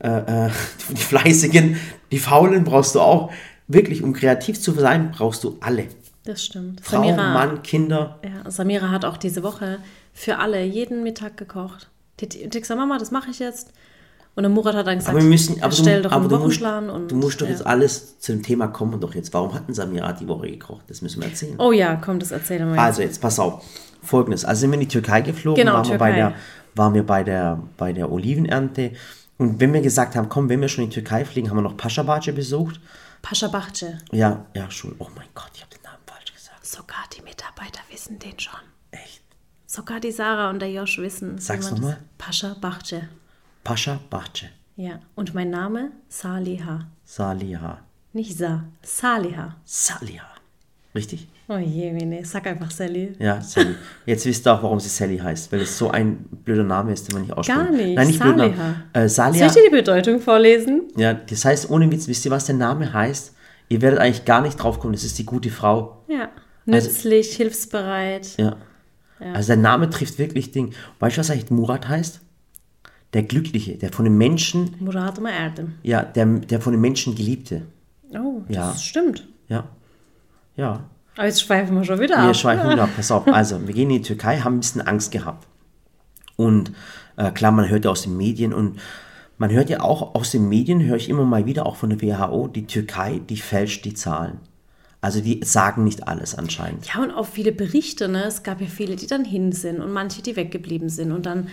[0.00, 0.10] hm.
[0.10, 0.50] äh, äh,
[0.90, 1.76] die Fleißigen,
[2.10, 3.30] die Faulen brauchst du auch.
[3.66, 5.84] Wirklich, um kreativ zu sein, brauchst du alle.
[6.28, 6.82] Das stimmt.
[6.82, 8.18] Frau, Samira, Mann, Kinder.
[8.22, 9.78] Ja, Samira hat auch diese Woche
[10.12, 11.88] für alle jeden Mittag gekocht.
[12.20, 13.72] Die, die, gesagt, Mama, das mache ich jetzt.
[14.34, 16.90] Und der Murat hat dann gesagt, aber wir müssen, aber du, doch einen Wochenplan.
[16.90, 17.52] Und, du musst doch ja.
[17.52, 19.32] jetzt alles zum Thema kommen doch jetzt.
[19.32, 20.82] Warum hatten Samira die Woche gekocht?
[20.88, 21.54] Das müssen wir erzählen.
[21.56, 22.78] Oh ja, komm, das erzählen wir.
[22.78, 23.64] Also jetzt, pass auf.
[24.02, 26.08] Folgendes, also sind wir in die Türkei geflogen, genau, waren, Türkei.
[26.08, 26.34] Wir bei der,
[26.74, 28.92] waren wir bei der, bei der Olivenernte
[29.38, 31.62] Und wenn wir gesagt haben, komm, wenn wir schon in die Türkei fliegen, haben wir
[31.62, 32.78] noch Paschabace besucht.
[33.22, 33.98] Pascha Bahce.
[34.12, 34.94] Ja, ja, schon.
[34.98, 36.57] Oh mein Gott, ich habe den Namen falsch gesagt.
[36.70, 38.60] Sogar die Mitarbeiter wissen den schon.
[38.90, 39.22] Echt?
[39.66, 41.38] Sogar die Sarah und der Josh wissen.
[41.38, 42.04] Sag's man noch das- mal.
[42.18, 42.56] Pascha.
[43.64, 44.44] Paschabace.
[44.76, 44.98] Ja.
[45.14, 45.92] Und mein Name?
[46.10, 46.86] Saliha.
[47.06, 47.78] Saliha.
[48.12, 48.64] Nicht Sa.
[48.82, 49.56] Saliha.
[49.64, 50.24] Saliha.
[50.94, 51.28] Richtig?
[51.48, 52.22] Oh je, Mene.
[52.26, 53.14] Sag einfach Sally.
[53.18, 53.74] Ja, Sally.
[54.04, 57.08] Jetzt wisst ihr auch, warum sie Sally heißt, weil es so ein blöder Name ist,
[57.08, 57.58] den man nicht ausspricht.
[57.58, 57.94] Gar nicht.
[57.96, 58.54] Nein, nicht blöder Name.
[58.56, 58.74] Saliha.
[58.92, 59.46] Äh, Soll Salia.
[59.46, 60.88] ich dir die Bedeutung vorlesen?
[60.96, 63.34] Ja, das heißt, ohne Witz, wisst ihr, was der Name heißt?
[63.70, 66.04] Ihr werdet eigentlich gar nicht drauf kommen, das ist die gute Frau.
[66.08, 66.28] Ja.
[66.68, 68.36] Nützlich, hilfsbereit.
[68.38, 68.56] Ja.
[69.34, 70.72] Also der Name trifft wirklich Ding.
[71.00, 72.20] Weißt du, was eigentlich Murat heißt?
[73.14, 75.74] Der Glückliche, der von den Menschen, Murat Umar Erdem.
[75.82, 77.62] ja, der, der von den Menschen Geliebte.
[78.12, 78.74] Oh, das Ja.
[78.76, 79.26] stimmt.
[79.48, 79.64] Ja.
[80.56, 80.84] Ja.
[81.16, 82.36] Aber jetzt schweifen wir schon wieder Wir ab.
[82.36, 83.26] schweifen wieder ab, pass auf.
[83.26, 85.46] Also, wir gehen in die Türkei, haben ein bisschen Angst gehabt.
[86.36, 86.72] Und
[87.16, 88.78] äh, klar, man hört ja aus den Medien und
[89.38, 92.00] man hört ja auch aus den Medien, höre ich immer mal wieder, auch von der
[92.00, 94.38] WHO, die Türkei, die fälscht die Zahlen.
[95.00, 96.86] Also die sagen nicht alles anscheinend.
[96.92, 98.24] Ja, und auch viele Berichte, ne?
[98.24, 101.12] Es gab ja viele, die dann hin sind und manche, die weggeblieben sind.
[101.12, 101.48] Und dann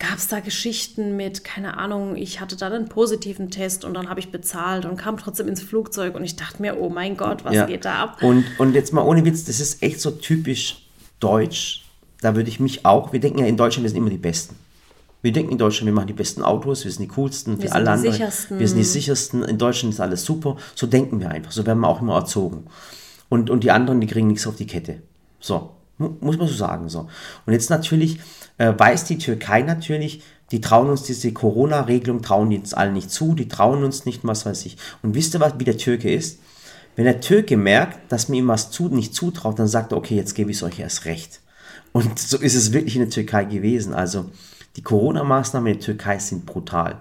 [0.00, 4.08] gab es da Geschichten mit, keine Ahnung, ich hatte dann einen positiven Test und dann
[4.08, 7.44] habe ich bezahlt und kam trotzdem ins Flugzeug und ich dachte mir, oh mein Gott,
[7.44, 7.66] was Ja.
[7.66, 8.22] geht da ab?
[8.22, 10.82] Und, und jetzt mal ohne Witz, das ist echt so typisch
[11.20, 11.84] deutsch.
[12.20, 14.56] Da würde ich mich auch, wir denken ja in Deutschland, wir sind immer die Besten.
[15.22, 17.74] Wir denken in Deutschland, wir machen die besten Autos, wir sind die coolsten, Wir für
[17.74, 18.12] alle sind die anderen.
[18.12, 18.58] sichersten.
[18.58, 20.56] Wir sind die sichersten, in Deutschland ist alles super.
[20.74, 22.66] So denken wir einfach, so werden wir auch immer erzogen.
[23.28, 25.02] Und, und die anderen, die kriegen nichts auf die Kette.
[25.40, 26.88] So, mu- muss man so sagen.
[26.88, 27.08] So.
[27.46, 28.20] Und jetzt natürlich
[28.58, 33.10] äh, weiß die Türkei natürlich, die trauen uns diese Corona-Regelung, trauen die uns allen nicht
[33.10, 34.76] zu, die trauen uns nicht, was weiß ich.
[35.02, 36.38] Und wisst ihr, was, wie der Türke ist?
[36.96, 40.16] Wenn der Türke merkt, dass man ihm was zu, nicht zutraut, dann sagt er, okay,
[40.16, 41.40] jetzt gebe ich es euch erst recht.
[41.92, 43.92] Und so ist es wirklich in der Türkei gewesen.
[43.94, 44.30] Also
[44.78, 47.00] die Corona-Maßnahmen in der Türkei sind brutal.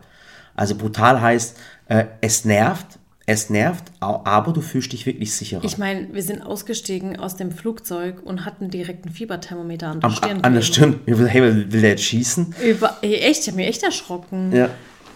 [0.55, 1.55] Also brutal heißt,
[1.89, 5.63] äh, es nervt, es nervt, aber du fühlst dich wirklich sicherer.
[5.63, 10.09] Ich meine, wir sind ausgestiegen aus dem Flugzeug und hatten direkt ein Fieberthermometer an der
[10.09, 10.41] Am, Stirn.
[10.43, 10.61] an der.
[10.63, 10.99] Stirn.
[11.05, 12.55] Hey, will will der jetzt schießen?
[12.67, 14.51] Über, echt, ich habe mich echt erschrocken.
[14.51, 14.69] Ja.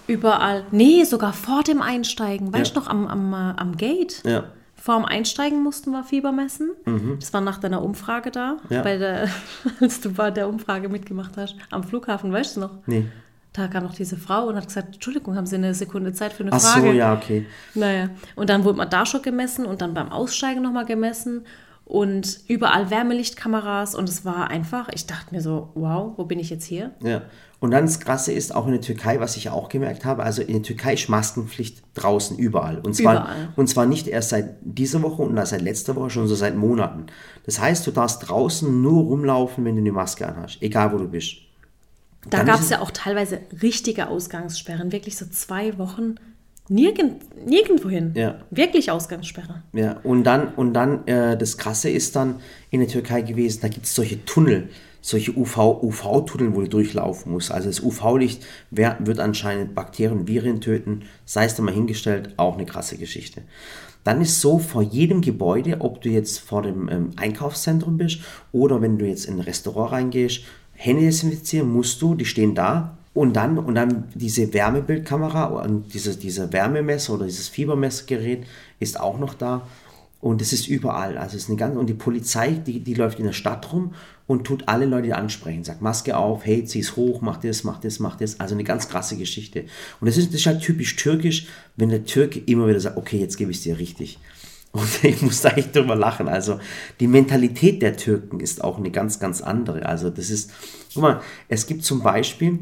[0.06, 0.64] Überall.
[0.72, 2.54] Nee, sogar vor dem Einsteigen.
[2.54, 2.82] Weißt Ja.
[2.82, 4.22] du noch, am, am, äh, am Gate?
[4.24, 4.44] Ja.
[4.82, 6.72] Vor dem Einsteigen mussten wir Fieber messen.
[7.20, 8.76] Das war nach deiner Umfrage da, Mhm.
[8.76, 8.82] Ja.
[8.82, 9.28] bei der,
[9.80, 11.56] als du bei der Umfrage mitgemacht hast.
[11.70, 12.72] Am Flughafen, weißt du noch?
[12.88, 13.06] Nee.
[13.54, 16.44] Da kam noch diese Frau und hat gesagt, Entschuldigung, haben Sie eine Sekunde Zeit für
[16.44, 16.88] eine Ach Frage?
[16.88, 17.46] so, ja, okay.
[17.76, 21.46] Naja, und dann wurde man da schon gemessen und dann beim Aussteigen nochmal gemessen
[21.86, 26.50] und überall Wärmelichtkameras und es war einfach, ich dachte mir so, wow, wo bin ich
[26.50, 26.92] jetzt hier?
[27.04, 27.24] Ja.
[27.62, 30.42] Und dann das Krasse ist, auch in der Türkei, was ich auch gemerkt habe, also
[30.42, 32.80] in der Türkei ist Maskenpflicht draußen überall.
[32.80, 33.50] Und zwar, Überall.
[33.56, 37.06] Und zwar nicht erst seit dieser Woche und seit letzter Woche, schon so seit Monaten.
[37.46, 41.08] Das heißt, du darfst draußen nur rumlaufen, wenn du eine Maske anhast, egal wo du
[41.08, 41.36] bist.
[42.32, 46.16] Da gab es ja auch teilweise richtige Ausgangssperren, wirklich so zwei Wochen
[46.68, 48.14] nirgend, nirgendwohin.
[48.16, 48.40] Ja.
[48.50, 49.62] Wirklich Ausgangssperre.
[49.74, 52.40] Ja, und dann, und dann äh, das Krasse ist dann
[52.72, 54.70] in der Türkei gewesen, da gibt es solche Tunnel,
[55.02, 57.52] solche UV, UV-Tunnel, wo du durchlaufen musst.
[57.52, 62.66] Also das UV-Licht wird anscheinend Bakterien Viren töten, sei es dann mal hingestellt, auch eine
[62.66, 63.42] krasse Geschichte.
[64.04, 68.20] Dann ist so vor jedem Gebäude, ob du jetzt vor dem ähm, Einkaufszentrum bist
[68.52, 70.42] oder wenn du jetzt in ein Restaurant reingehst,
[70.74, 72.98] Hände desinfizieren musst du, die stehen da.
[73.14, 78.46] Und dann, und dann diese Wärmebildkamera und diese, diese Wärmemesser oder dieses Fiebermessgerät
[78.80, 79.68] ist auch noch da.
[80.22, 81.18] Und es ist überall.
[81.18, 83.96] Also es ist eine ganze, und die Polizei, die, die läuft in der Stadt rum
[84.28, 85.64] und tut alle Leute ansprechen.
[85.64, 88.40] Sagt Maske auf, hey, zieh's hoch, mach das, mach das, mach das.
[88.40, 89.66] Also eine ganz krasse Geschichte.
[90.00, 93.18] Und das ist, das ist halt typisch türkisch, wenn der Türke immer wieder sagt, okay,
[93.18, 94.20] jetzt gebe ich es dir richtig.
[94.72, 96.30] Und ich muss da echt drüber lachen.
[96.30, 96.60] Also
[97.00, 99.86] die Mentalität der Türken ist auch eine ganz, ganz andere.
[99.86, 100.52] Also das ist,
[100.94, 102.60] guck mal, es gibt zum Beispiel,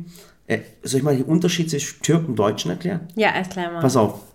[0.48, 3.02] äh, soll ich mal den Unterschied zwischen Türken und Deutschen erklären?
[3.16, 3.82] Ja, erklär mal.
[3.82, 4.29] Pass auf.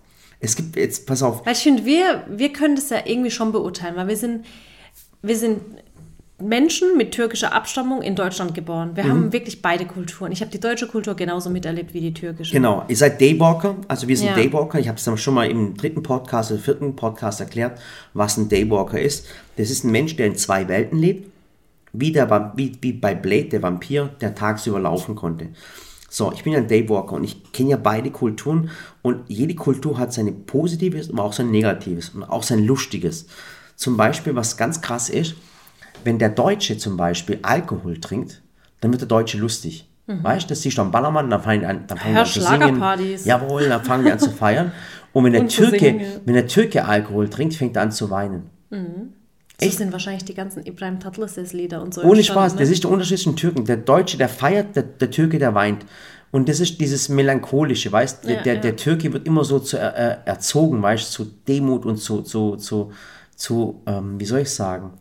[0.45, 3.51] Es gibt jetzt, pass auf, Weil ich finde, wir, wir können das ja irgendwie schon
[3.51, 4.45] beurteilen, weil wir sind,
[5.21, 5.59] wir sind
[6.37, 8.91] Menschen mit türkischer Abstammung in Deutschland geboren.
[8.91, 8.95] Mhm.
[8.95, 10.31] Wir haben wirklich beide Kulturen.
[10.31, 12.51] Ich habe die deutsche Kultur genauso miterlebt wie die türkische.
[12.51, 14.35] Genau, ihr seid Daywalker, also wir sind Ja.
[14.35, 14.79] Daywalker.
[14.79, 17.79] Ich habe es schon mal im dritten Podcast oder vierten Podcast erklärt,
[18.13, 19.25] was ein Daywalker ist.
[19.55, 21.31] Das ist ein Mensch, der in zwei Welten lebt,
[21.93, 25.47] wie, der, wie, wie bei Blade, der Vampir, der tagsüber laufen konnte.
[26.15, 28.69] So, ich bin ja ein Daywalker und ich kenne ja beide Kulturen
[29.01, 33.25] und jede Kultur hat seine Positives, aber auch sein Negatives und auch sein Lustiges.
[33.75, 35.35] Zum Beispiel, was ganz krass ist,
[36.05, 38.41] wenn der Deutsche zum Beispiel Alkohol trinkt,
[38.79, 39.89] dann wird der Deutsche lustig.
[40.23, 42.21] Weißt du, das siehst du am Ballermann, dann fangen die an, dann fangen die Ja,
[42.21, 42.79] an zu singen.
[43.25, 44.71] Jawohl, dann fangen die an zu feiern.
[45.11, 45.75] Und wenn der, Und Türke,
[46.23, 48.49] wenn der Türke Alkohol trinkt, fängt er an zu weinen.
[49.61, 52.01] So sind wahrscheinlich die ganzen Ibrahim Tatlıses Lieder und so.
[52.01, 52.59] Ohne Spaß, ne?
[52.59, 53.65] das ist der Unterschied zwischen Türken.
[53.65, 55.85] Der Deutsche, der feiert, der, der Türke, der weint.
[56.31, 58.33] Und das ist dieses Melancholische, weißt du?
[58.33, 58.59] Ja, der, ja.
[58.61, 62.57] der Türke wird immer so zu, äh, erzogen, weißt du, zu Demut und zu, zu,
[62.57, 62.91] zu,
[63.35, 64.91] zu ähm, wie soll ich sagen?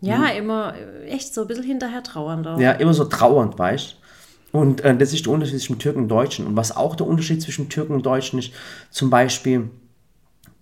[0.00, 2.60] Ja, immer äh, echt so ein bisschen hinterher trauernd auch.
[2.60, 3.96] Ja, immer so trauernd, weißt
[4.52, 4.58] du?
[4.58, 6.46] Und äh, das ist der Unterschied zwischen Türken und Deutschen.
[6.46, 8.52] Und was auch der Unterschied zwischen Türken und Deutschen ist,
[8.90, 9.70] zum Beispiel,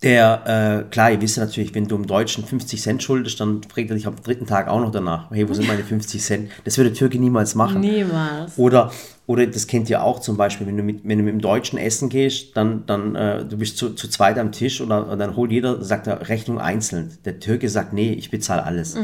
[0.05, 3.63] der, äh, klar, ihr wisst ja natürlich, wenn du im Deutschen 50 Cent schuldest, dann
[3.63, 6.51] fragt er dich am dritten Tag auch noch danach, hey, wo sind meine 50 Cent?
[6.65, 7.81] Das würde der Türke niemals machen.
[7.81, 8.59] Niemals.
[8.59, 8.93] Oder,
[9.25, 11.79] oder das kennt ihr auch zum Beispiel, wenn du mit, wenn du mit dem Deutschen
[11.79, 15.51] essen gehst, dann, dann äh, du bist zu, zu zweit am Tisch oder dann holt
[15.51, 17.17] jeder, sagt er Rechnung einzeln.
[17.25, 18.99] Der Türke sagt, nee, ich bezahle alles.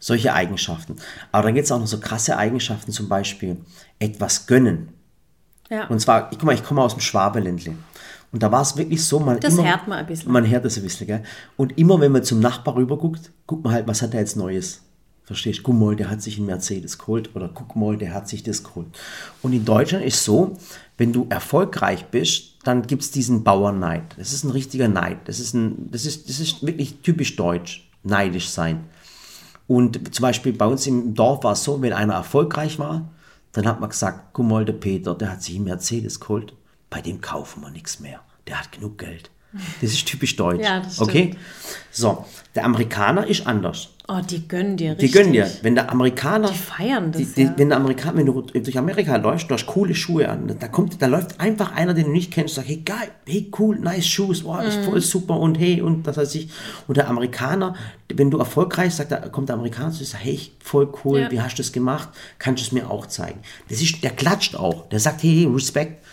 [0.00, 0.96] Solche Eigenschaften.
[1.30, 3.58] Aber dann gibt es auch noch so krasse Eigenschaften, zum Beispiel
[3.98, 4.88] etwas gönnen.
[5.70, 5.86] Ja.
[5.88, 7.74] Und zwar, ich, guck mal, ich komme aus dem Schwabeländle.
[8.30, 10.30] Und da war es wirklich so, man Das immer, hört man ein bisschen.
[10.30, 11.22] Man hört das ein bisschen, gell?
[11.56, 14.36] Und immer, wenn man zum Nachbar rüber guckt, guckt man halt, was hat er jetzt
[14.36, 14.82] Neues?
[15.24, 15.62] Verstehst du?
[15.64, 18.64] Guck mal, der hat sich einen Mercedes geholt oder guck mal, der hat sich das
[18.64, 18.86] geholt.
[19.42, 20.56] Und in Deutschland ist so,
[20.96, 24.02] wenn du erfolgreich bist, dann gibt es diesen Bauernneid.
[24.16, 25.18] Das ist ein richtiger Neid.
[25.26, 28.84] Das ist, ein, das, ist, das ist wirklich typisch deutsch, neidisch sein.
[29.66, 33.10] Und zum Beispiel bei uns im Dorf war es so, wenn einer erfolgreich war,
[33.52, 36.54] dann hat man gesagt, guck mal, der Peter, der hat sich einen Mercedes geholt,
[36.90, 38.20] bei dem kaufen wir nichts mehr.
[38.46, 39.30] Der hat genug Geld.
[39.80, 40.62] Das ist typisch deutsch.
[40.62, 41.08] Ja, das stimmt.
[41.08, 41.34] okay?
[41.90, 42.24] So,
[42.54, 43.88] der Amerikaner ist anders.
[44.06, 45.12] Oh, die gönnen dir Die richtig.
[45.12, 45.50] gönnen dir.
[45.62, 46.48] Wenn der Amerikaner.
[46.50, 47.54] Die feiern das, die, die, ja.
[47.56, 50.54] Wenn der Amerikaner, wenn du durch Amerika läufst, du hast coole Schuhe an.
[50.58, 53.78] Da kommt, da läuft einfach einer, den du nicht kennst, sagt, hey geil, hey cool,
[53.78, 54.68] nice shoes, wow, Mhm.
[54.68, 56.50] ist voll super und hey und das heißt ich.
[56.86, 57.74] Und der Amerikaner,
[58.14, 61.20] wenn du erfolgreich sagt, da kommt der Amerikaner zu dir und sagt, hey, voll cool,
[61.20, 61.30] Ja.
[61.30, 62.10] wie hast du das gemacht?
[62.38, 63.40] Kannst du es mir auch zeigen?
[63.70, 64.88] Das ist, der klatscht auch.
[64.90, 66.04] Der sagt, hey, Respekt.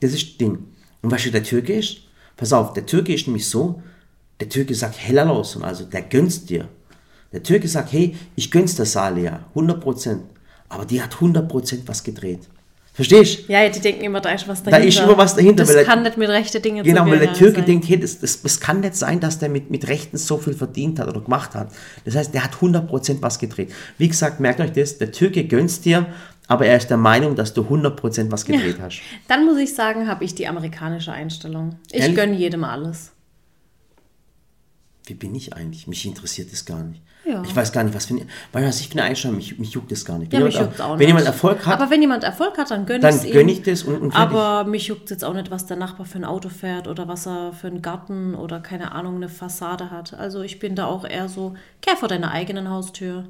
[0.00, 0.58] Das ist das Ding.
[1.02, 1.98] Und weißt du, der Türke ist?
[2.36, 3.82] Pass auf, der Türke ist nämlich so,
[4.40, 6.68] der Türke sagt hellerlos und also der gönn's dir.
[7.32, 10.18] Der Türke sagt, hey, ich gönn's der Salia, 100%.
[10.68, 12.40] Aber die hat 100% was gedreht.
[12.94, 13.52] Verstehst du?
[13.52, 14.88] Ja, die denken immer, da ist was Da dahinter.
[14.88, 17.32] ist immer was dahinter, Das weil der- kann nicht mit rechten Dingen Genau, weil der
[17.32, 17.66] Türke sein.
[17.66, 20.54] denkt, hey, das, das, das kann nicht sein, dass der mit, mit Rechten so viel
[20.54, 21.70] verdient hat oder gemacht hat.
[22.04, 23.72] Das heißt, der hat 100% was gedreht.
[23.98, 26.06] Wie gesagt, merkt euch das, der Türke gönn's dir,
[26.48, 29.00] aber er ist der Meinung, dass du 100% was gedreht hast.
[29.28, 31.76] Dann muss ich sagen, habe ich die amerikanische Einstellung.
[31.92, 32.16] Ich Ehrlich?
[32.16, 33.12] gönne jedem alles.
[35.06, 35.86] Wie bin ich eigentlich?
[35.86, 37.00] Mich interessiert das gar nicht.
[37.24, 37.42] Ja.
[37.42, 39.70] Ich weiß gar nicht, was für eine, weil was ich für eine Einstellung, mich, mich
[39.72, 40.32] juckt das gar nicht.
[40.32, 41.06] Ja, Wenn mich jemand- juckt's auch Wenn nicht.
[41.08, 43.32] jemand Erfolg hat, Aber wenn jemand Erfolg hat, dann gönne dann ich es ihm.
[43.32, 44.14] gönne ich das und, und.
[44.16, 47.26] Aber mich juckt jetzt auch nicht, was der Nachbar für ein Auto fährt oder was
[47.26, 50.14] er für einen Garten oder keine Ahnung, eine Fassade hat.
[50.14, 53.24] Also ich bin da auch eher so, kehr vor deiner eigenen Haustür.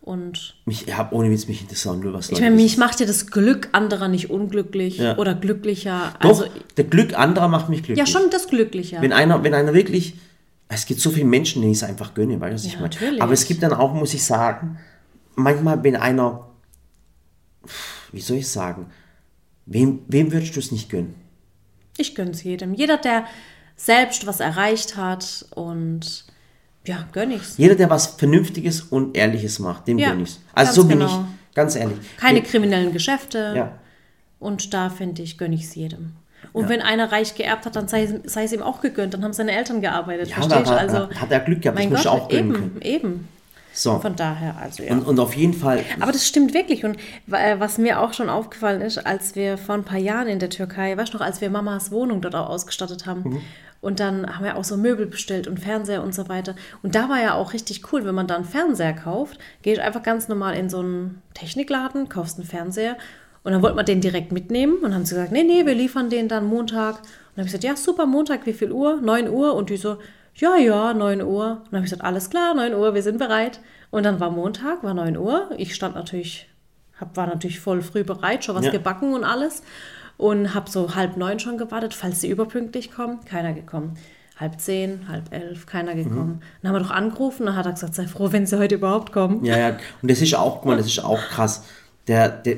[0.00, 3.06] Und Mich, ich habe ohne Witz mich interessiert, nur was ich meine, mich macht ja
[3.06, 5.18] das Glück anderer nicht unglücklich Ja.
[5.18, 6.14] oder glücklicher.
[6.20, 6.44] Doch, Also
[6.78, 7.98] der Glück anderer macht mich glücklich.
[7.98, 9.02] ja, schon das Glücklicher.
[9.02, 10.14] Wenn einer, wenn einer wirklich,
[10.68, 12.78] es gibt so viele Menschen, denen ich es einfach gönne, weißt du, was ich Ja,
[12.80, 12.94] meine?
[12.94, 13.22] natürlich.
[13.22, 14.78] Aber es gibt dann auch, muss ich sagen,
[15.36, 16.48] manchmal, wenn einer,
[18.12, 18.86] wie soll ich sagen,
[19.66, 21.14] wem, wem würdest du es nicht gönnen?
[21.98, 22.72] Ich gönne es jedem.
[22.72, 23.26] Jeder, der
[23.76, 26.24] selbst was erreicht hat und
[26.86, 27.56] ja, gönne ich's.
[27.58, 30.40] Jeder, der was Vernünftiges und Ehrliches macht, dem Ja, gönne ich es.
[30.54, 31.26] Also so bin genau.
[31.50, 31.98] ich, ganz ehrlich.
[32.16, 33.52] Keine kriminellen Geschäfte.
[33.56, 33.78] Ja.
[34.38, 36.12] Und da finde ich, gönne ich es jedem.
[36.52, 39.14] Und wenn einer reich geerbt hat, dann sei, sei es ihm auch gegönnt.
[39.14, 40.30] Dann haben seine Eltern gearbeitet.
[40.30, 40.74] Ja, verstehst du?
[40.74, 42.82] Also, hat er Glück gehabt, das mein muss ich Gott, auch gönnen eben, können.
[42.82, 43.28] eben.
[43.72, 44.00] So.
[44.00, 44.92] Von daher, also ja.
[44.92, 46.84] Und, und auf jeden Fall, Aber das stimmt wirklich.
[46.84, 46.96] Und
[47.30, 50.50] äh, was mir auch schon aufgefallen ist, als wir vor ein paar Jahren in der
[50.50, 53.22] Türkei, weißt du noch, als wir Mamas Wohnung dort auch ausgestattet haben.
[53.22, 53.40] Mhm.
[53.80, 56.54] Und dann haben wir auch so Möbel bestellt und Fernseher und so weiter.
[56.82, 60.02] Und da war ja auch richtig cool, wenn man da einen Fernseher kauft, gehst einfach
[60.02, 62.96] ganz normal in so einen Technikladen, kaufst einen Fernseher
[63.42, 66.10] und dann wollte man den direkt mitnehmen und haben sie gesagt, nee, nee, wir liefern
[66.10, 66.96] den dann Montag.
[66.96, 67.04] Und
[67.36, 69.00] dann habe ich gesagt, ja, super, Montag, wie viel Uhr?
[69.00, 69.54] 9 Uhr.
[69.54, 69.96] Und die so,
[70.34, 71.46] ja, ja, 9 Uhr.
[71.52, 73.60] Und dann habe ich gesagt, alles klar, 9 Uhr, wir sind bereit.
[73.90, 75.48] Und dann war Montag, war 9 Uhr.
[75.56, 76.50] Ich stand natürlich,
[77.00, 78.72] hab, war natürlich voll früh bereit, schon was Ja.
[78.72, 79.62] gebacken und alles.
[80.20, 83.24] Und habe so halb neun schon gewartet, falls sie überpünktlich kommen.
[83.24, 83.96] Keiner gekommen.
[84.36, 86.42] Halb zehn, halb elf, keiner gekommen.
[86.62, 89.12] Dann haben wir doch angerufen, dann hat er gesagt, sei froh, wenn sie heute überhaupt
[89.12, 89.44] kommen.
[89.44, 91.64] ja, ja, und das ist auch, guck mal, das ist auch krass.
[92.06, 92.56] Der, der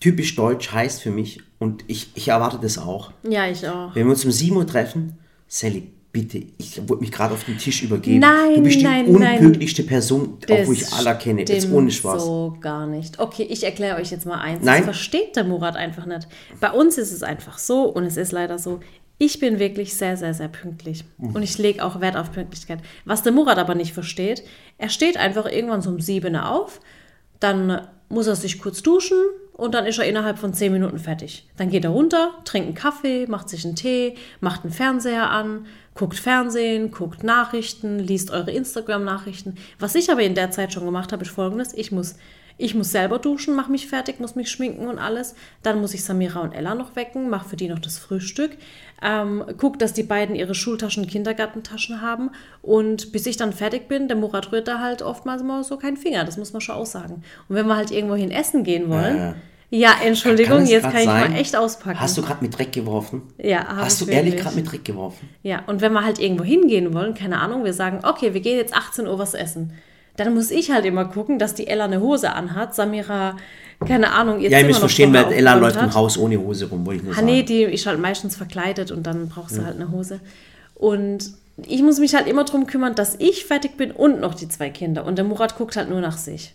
[0.00, 3.12] typisch deutsch heißt für mich, und ich, ich erwarte das auch.
[3.28, 3.94] Ja, ich auch.
[3.94, 7.56] Wenn wir uns um 7 Uhr treffen, Sally, bitte, ich wollte mich gerade auf den
[7.56, 8.20] Tisch übergeben.
[8.20, 9.34] Nein, du bist die nein, nein.
[9.38, 11.40] unpünktlichste Person, auch wo ich Das aller kenne.
[11.40, 12.24] Jetzt stimmt ohne Spaß.
[12.24, 13.18] so gar nicht.
[13.18, 14.64] Okay, ich erkläre euch jetzt mal eins.
[14.64, 14.78] Nein.
[14.78, 16.28] Das versteht der Murat einfach nicht.
[16.60, 18.80] Bei uns ist es einfach so und es ist leider so.
[19.18, 21.04] Ich bin wirklich sehr, sehr, sehr pünktlich.
[21.16, 21.34] Mhm.
[21.34, 22.80] Und ich lege auch Wert auf Pünktlichkeit.
[23.04, 24.42] Was der Murat aber nicht versteht,
[24.78, 26.80] er steht einfach irgendwann so um 7 Uhr auf,
[27.40, 29.16] dann muss er sich kurz duschen
[29.52, 31.46] und dann ist er innerhalb von 10 Minuten fertig.
[31.56, 35.66] Dann geht er runter, trinkt einen Kaffee, macht sich einen Tee, macht einen Fernseher an,
[35.94, 39.56] Guckt Fernsehen, guckt Nachrichten, liest eure Instagram-Nachrichten.
[39.78, 41.74] Was ich aber in der Zeit schon gemacht habe, ist folgendes.
[41.74, 42.16] Ich muss,
[42.58, 45.34] ich muss selber duschen, mache mich fertig, muss mich schminken und alles.
[45.62, 48.52] Dann muss ich Samira und Ella noch wecken, mache für die noch das Frühstück.
[49.02, 52.30] Ähm, guck, dass die beiden ihre Schultaschen, Kindergartentaschen haben.
[52.62, 55.96] Und bis ich dann fertig bin, der Murat rührt da halt oftmals mal so keinen
[55.96, 56.24] Finger.
[56.24, 57.24] Das muss man schon aussagen.
[57.48, 59.16] Und wenn wir halt irgendwo hin essen gehen wollen...
[59.16, 59.34] Ja, ja.
[59.74, 61.30] Ja, Entschuldigung, Kann jetzt kann ich sein?
[61.32, 61.98] mal echt auspacken.
[61.98, 63.22] Hast du gerade mit Dreck geworfen?
[63.38, 64.44] Ja, Hast du ich ehrlich wirklich.
[64.44, 65.30] gerade mit Dreck geworfen?
[65.42, 68.58] Ja, und wenn wir halt irgendwo hingehen wollen, keine Ahnung, wir sagen, okay, wir gehen
[68.58, 69.72] jetzt 18 Uhr was essen.
[70.16, 73.36] Dann muss ich halt immer gucken, dass die Ella eine Hose anhat, Samira,
[73.86, 75.92] keine Ahnung, ihr Ja, ihr müsst verstehen, weil Ella läuft im.
[75.94, 77.26] Haus ohne Hose rum, wollte ich nur Ah, sagen.
[77.26, 80.20] nee, die ist halt meistens verkleidet und dann brauchst du halt eine Hose.
[80.74, 81.32] Und
[81.66, 84.70] ich muss mich halt immer darum kümmern, dass ich fertig bin und noch die zwei
[84.70, 85.04] Kinder.
[85.04, 86.54] Und der Murat guckt halt nur nach sich.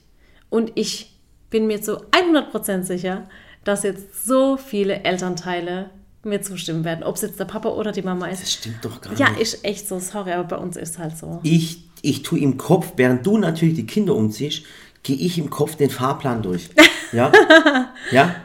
[0.50, 1.14] Und ich
[1.50, 3.24] bin mir zu 100% sicher,
[3.64, 5.90] dass jetzt so viele Elternteile
[6.24, 7.04] mir zustimmen werden.
[7.04, 8.52] Ob es jetzt der Papa oder die Mama Das ist.
[8.54, 9.42] stimmt doch gar Ja, nicht.
[9.42, 11.40] ist echt so, sorry, aber bei uns ist halt so.
[11.44, 14.64] Ich, ich tue im Kopf, während du natürlich die Kinder umziehst,
[15.04, 16.70] gehe ich im Kopf den Fahrplan durch.
[17.14, 17.32] Ja?
[18.12, 18.36] ja?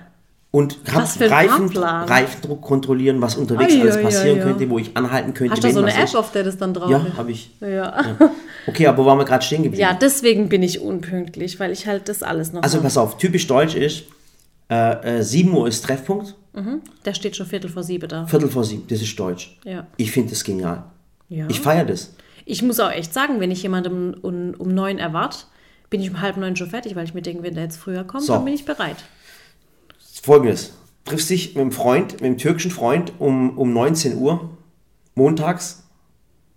[0.52, 2.08] Und hab Was für ein Reifen, Fahrplan?
[2.08, 4.44] Reifendruck kontrollieren, was unterwegs Ai, alles passieren ai, ai.
[4.44, 5.54] könnte, wo ich anhalten könnte.
[5.54, 6.14] Hast du so eine App, ist.
[6.14, 7.50] auf der das dann drauf Ja, habe ich.
[7.60, 8.04] Ja.
[8.68, 9.80] Okay, aber wo waren wir gerade stehen geblieben?
[9.82, 13.46] ja, deswegen bin ich unpünktlich, weil ich halt das alles noch Also pass auf, typisch
[13.48, 14.04] deutsch ist,
[14.70, 16.36] äh, äh, 7 Uhr ist Treffpunkt,
[17.04, 18.26] Der steht schon Viertel vor sieben da.
[18.26, 19.58] Viertel vor sieben, das ist deutsch.
[19.64, 19.86] Ja.
[19.96, 20.84] Ich finde das genial.
[21.30, 21.46] Ja.
[21.48, 22.14] Ich feiere das.
[22.44, 25.38] Ich muss auch echt sagen, wenn ich jemanden um, um neun erwarte,
[25.90, 28.04] bin ich um halb neun schon fertig, weil ich mir denke, wenn der jetzt früher
[28.04, 28.32] kommt, So.
[28.34, 28.96] dann bin ich bereit.
[30.22, 30.72] Folgendes.
[31.04, 34.50] Triffst dich mit einem Freund, mit einem türkischen Freund um, um 19 Uhr,
[35.14, 35.82] montags,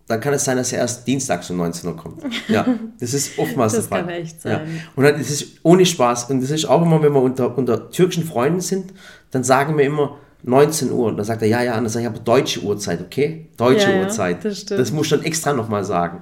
[0.08, 2.22] dann kann es sein, dass er erst dienstags um 19 Uhr kommt.
[2.48, 2.68] Ja,
[3.00, 4.06] das ist oftmals Das der Fall.
[4.06, 4.58] kann echt Ja.
[4.58, 4.82] sein.
[4.96, 6.30] Und dann ist es ohne Spaß.
[6.30, 8.94] Und das ist auch immer, wenn wir unter, unter türkischen Freunden sind,
[9.32, 11.08] dann sagen wir immer 19 Uhr.
[11.08, 13.50] Und dann sagt er, ja, ja, und dann sage ich aber deutsche Uhrzeit, okay?
[13.58, 14.46] Deutsche Ja, ja, Uhrzeit.
[14.46, 14.80] das stimmt.
[14.80, 16.22] das muss ich dann extra nochmal sagen.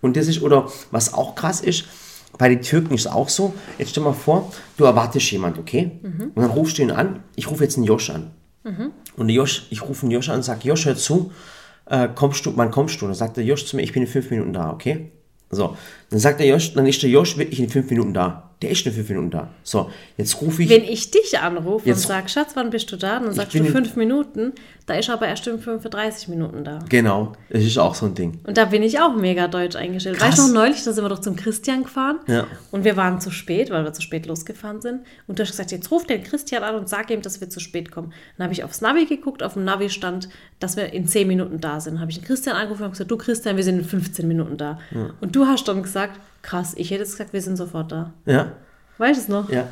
[0.00, 1.84] Und das ist, oder was auch krass ist,
[2.38, 5.90] bei den Türken ist es auch so, jetzt stell mal vor, du erwartest jemand, okay?
[6.02, 6.32] Mhm.
[6.34, 8.30] Und dann rufst du ihn an, ich rufe jetzt einen Josh an.
[9.16, 11.32] Und der Josh, ich rufe einen Josh an und sage, Josh, hör zu,
[11.86, 13.06] äh, kommst du, wann kommst du?
[13.06, 15.10] Und dann sagt der Josh zu mir, ich bin in fünf Minuten da, okay?
[15.50, 15.76] So,
[16.10, 18.49] dann sagt der Josh, dann ist der Josh wirklich in fünf Minuten da.
[18.62, 19.48] Der ist in fünf Minuten da.
[19.62, 22.96] So, jetzt rufe ich, Wenn ich dich anrufe Jetzt- und sage, Schatz, wann bist du
[22.96, 23.18] da?
[23.18, 24.52] Dann sagst du fünf Minuten,
[24.84, 26.80] da ist aber erst in 35 Minuten da.
[26.88, 28.38] genau, das ist auch so ein Ding.
[28.44, 30.18] Und da bin ich auch mega deutsch eingestellt.
[30.18, 30.30] Krass.
[30.32, 32.46] Weißt du noch neulich, da sind wir doch zum Christian gefahren Ja.
[32.70, 35.00] und wir waren zu spät, weil wir zu spät losgefahren sind.
[35.26, 37.60] Und du hast gesagt, jetzt ruf den Christian an und sag ihm, dass wir zu
[37.60, 38.12] spät kommen.
[38.36, 41.60] Dann habe ich aufs Navi geguckt, auf dem Navi stand, dass wir in 10 Minuten
[41.60, 41.94] da sind.
[41.94, 44.58] Dann habe ich den Christian angerufen und gesagt, du Christian, wir sind in 15 Minuten
[44.58, 44.78] da.
[45.22, 48.12] Und du hast dann gesagt, krass, ich hätte jetzt gesagt, wir sind sofort da.
[48.26, 48.52] Ja,
[48.98, 49.50] Weißt du es noch?
[49.50, 49.66] ja,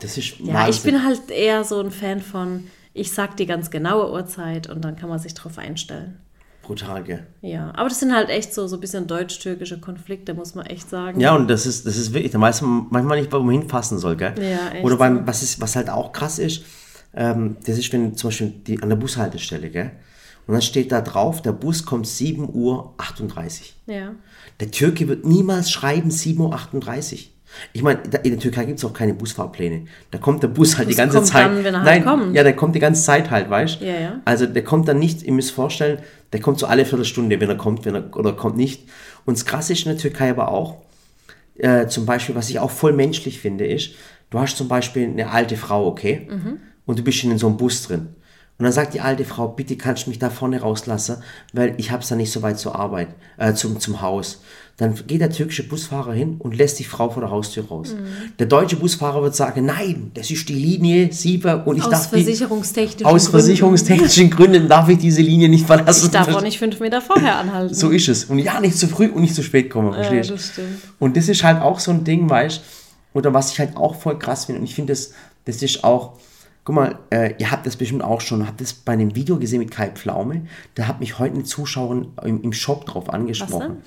[0.00, 0.70] das ist Ja, Wahnsinn.
[0.74, 4.84] ich bin halt eher so ein Fan von, ich sag die ganz genaue Uhrzeit und
[4.84, 6.20] dann kann man sich drauf einstellen.
[6.62, 7.26] brutal, gell?
[7.42, 10.90] Ja, aber das sind halt echt so, so ein bisschen deutsch-türkische Konflikte, muss man echt
[10.90, 11.20] sagen.
[11.20, 13.98] Ja, und das ist, das ist wirklich, da weiß man manchmal nicht, wo man hinfassen
[13.98, 14.34] soll, gell?
[14.38, 16.64] Ja, echt Oder beim, was, ist, was halt auch krass ist,
[17.14, 19.92] ähm, das ist, wenn zum Beispiel die, an der Bushaltestelle, gell?
[20.46, 22.94] Und dann steht da drauf, der Bus kommt 7.38 Uhr.
[23.86, 24.12] Ja.
[24.60, 27.18] Der Türke wird niemals schreiben 7.38 Uhr.
[27.72, 29.86] Ich meine, in der Türkei gibt es auch keine Busfahrpläne.
[30.10, 31.46] Da kommt der Bus halt die Bus ganze kommt Zeit.
[31.46, 32.34] dann, wenn er Nein, halt kommt.
[32.36, 34.20] ja, der kommt die ganze Zeit halt, weißt Ja, ja.
[34.24, 36.00] Also der kommt dann nicht, ihr müsst vorstellen,
[36.32, 38.82] der kommt so alle Viertelstunde, wenn er kommt, wenn er oder kommt nicht.
[39.24, 40.82] Und das Krasse ist in der Türkei aber auch,
[41.56, 43.92] äh, zum Beispiel, was ich auch voll menschlich finde, ist,
[44.30, 46.28] du hast zum Beispiel eine alte Frau, okay?
[46.84, 48.08] Und du bist in so einem Bus drin.
[48.58, 51.18] Und dann sagt die alte Frau, bitte kannst du mich da vorne rauslassen,
[51.52, 54.40] weil ich hab's da nicht so weit zur Arbeit, äh, zum, zum Haus.
[54.78, 57.94] Dann geht der türkische Busfahrer hin und lässt die Frau vor der Haustür raus.
[58.38, 62.10] Der deutsche Busfahrer wird sagen, nein, das ist die Linie 7 und ich Aus darf
[62.10, 63.30] die, versicherungstechnischen aus Gründen.
[63.30, 66.06] versicherungstechnischen Gründen darf ich diese Linie nicht verlassen.
[66.06, 67.74] Ich darf auch nicht fünf Meter vorher anhalten.
[67.74, 68.24] So ist es.
[68.26, 70.78] Und ja, nicht zu früh und nicht zu spät kommen, ja, verstehst das stimmt.
[70.98, 72.60] Und das ist halt auch so ein Ding, weißt
[73.16, 74.60] oder was ich halt auch voll krass finde.
[74.60, 75.12] Und ich finde, das,
[75.46, 76.18] das ist auch,
[76.66, 79.60] guck mal, äh, ihr habt das bestimmt auch schon, habt das bei einem Video gesehen
[79.60, 80.46] mit Kai Pflaume.
[80.74, 83.78] Da hat mich heute eine Zuschauerin im, im Shop drauf angesprochen.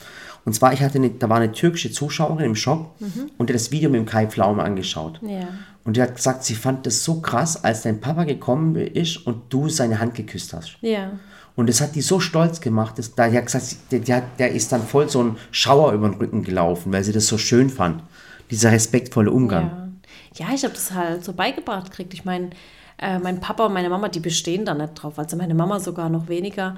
[0.46, 2.96] Und zwar, ich hatte eine, da war eine türkische Zuschauerin im Shop
[3.38, 5.20] und die hat das Video mit dem Kai Pflaume angeschaut.
[5.22, 5.50] Ja.
[5.84, 9.42] Und die hat gesagt, sie fand das so krass, als dein Papa gekommen ist und
[9.50, 10.78] du seine Hand geküsst hast.
[10.80, 11.12] Ja.
[11.58, 14.52] Und das hat die so stolz gemacht, dass, da, die hat gesagt, der, der, der
[14.54, 17.70] ist dann voll so ein Schauer über den Rücken gelaufen, weil sie das so schön
[17.70, 18.04] fand.
[18.50, 19.66] Dieser respektvolle Umgang.
[19.66, 19.89] Ja,
[20.36, 22.14] ja ich habe das halt so beigebracht gekriegt.
[22.14, 22.50] Ich meine,
[22.98, 25.18] äh, mein Papa und meine Mama, die bestehen da nicht drauf.
[25.18, 26.76] Also meine Mama sogar noch weniger.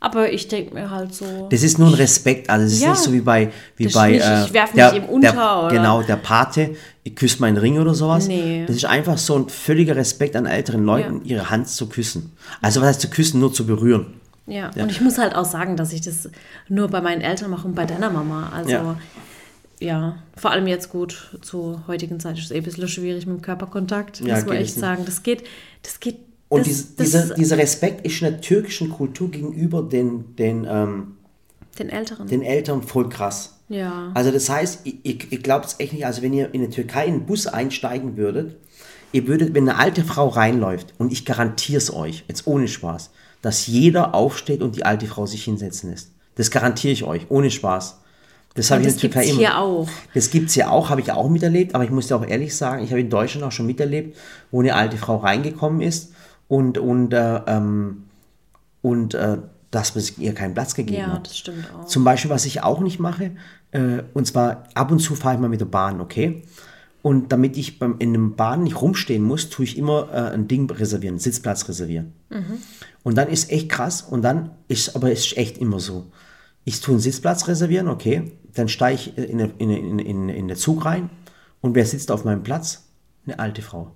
[0.00, 1.48] Aber ich denke mir halt so.
[1.50, 2.90] Das ist nur ein Respekt, also es ist Ja.
[2.90, 5.58] nicht so wie bei, wie bei nicht, äh, ich werf der, mich ihm unter, der,
[5.62, 5.68] oder?
[5.70, 8.28] genau der Pate, ich küsse meinen Ring oder sowas.
[8.28, 8.64] Nee.
[8.66, 11.36] Das ist einfach so ein völliger Respekt an älteren Leuten, Ja.
[11.36, 12.32] ihre Hand zu küssen.
[12.60, 14.20] Also was heißt zu küssen, nur zu berühren.
[14.46, 14.70] Ja.
[14.74, 14.82] ja.
[14.82, 16.28] und ich muss halt auch sagen, dass ich das
[16.68, 18.52] nur bei meinen Eltern mache und bei deiner Mama.
[18.54, 18.96] Also
[19.84, 23.36] ja, vor allem jetzt gut zur heutigen Zeit ist es eh ein bisschen schwierig mit
[23.36, 25.04] dem Körperkontakt, ja, muss man echt sagen.
[25.04, 25.44] Das geht,
[25.82, 26.18] das geht.
[26.48, 30.66] Und das, dies, das, dieser, dieser Respekt ist in der türkischen Kultur gegenüber den, den,
[30.68, 31.16] ähm,
[31.78, 32.26] den Älteren.
[32.28, 33.58] Den Eltern voll krass.
[33.68, 34.10] Ja.
[34.14, 36.70] Also das heißt, ich, ich, ich glaube es echt nicht, also wenn ihr in der
[36.70, 38.56] Türkei in den Bus einsteigen würdet,
[39.12, 43.10] ihr würdet, wenn eine alte Frau reinläuft, und ich garantiere es euch, jetzt ohne Spaß,
[43.42, 46.10] dass jeder aufsteht und die alte Frau sich hinsetzen lässt.
[46.36, 47.98] Das garantiere ich euch, ohne Spaß.
[48.54, 49.38] Das habe ich der Türkei immer.
[49.38, 49.88] hier auch.
[50.14, 52.56] Das gibt es hier auch, habe ich auch miterlebt, aber ich muss dir auch ehrlich
[52.56, 54.16] sagen, ich habe in Deutschland auch schon miterlebt,
[54.52, 56.12] wo eine alte Frau reingekommen ist
[56.46, 58.04] und, und, äh, ähm,
[58.80, 59.38] und äh,
[59.72, 61.14] dass man ihr keinen Platz gegeben ja, hat.
[61.14, 61.86] Ja, das stimmt auch.
[61.86, 63.32] Zum Beispiel, was ich auch nicht mache,
[63.72, 66.44] äh, und zwar ab und zu fahre ich mal mit der Bahn, okay?
[67.02, 70.48] Und damit ich beim, in einem Bahn nicht rumstehen muss, tue ich immer äh, ein
[70.48, 72.12] Ding reservieren, einen Sitzplatz reservieren.
[72.30, 72.58] Mhm.
[73.02, 74.00] Und dann ist echt krass.
[74.00, 76.06] Und dann ist, aber es ist echt immer so.
[76.64, 78.32] Ich tue einen Sitzplatz reservieren, okay.
[78.54, 81.10] Dann steige ich in, in, in, in, den Zug rein.
[81.60, 82.84] Und wer sitzt auf meinem Platz?
[83.26, 83.90] Eine alte Frau.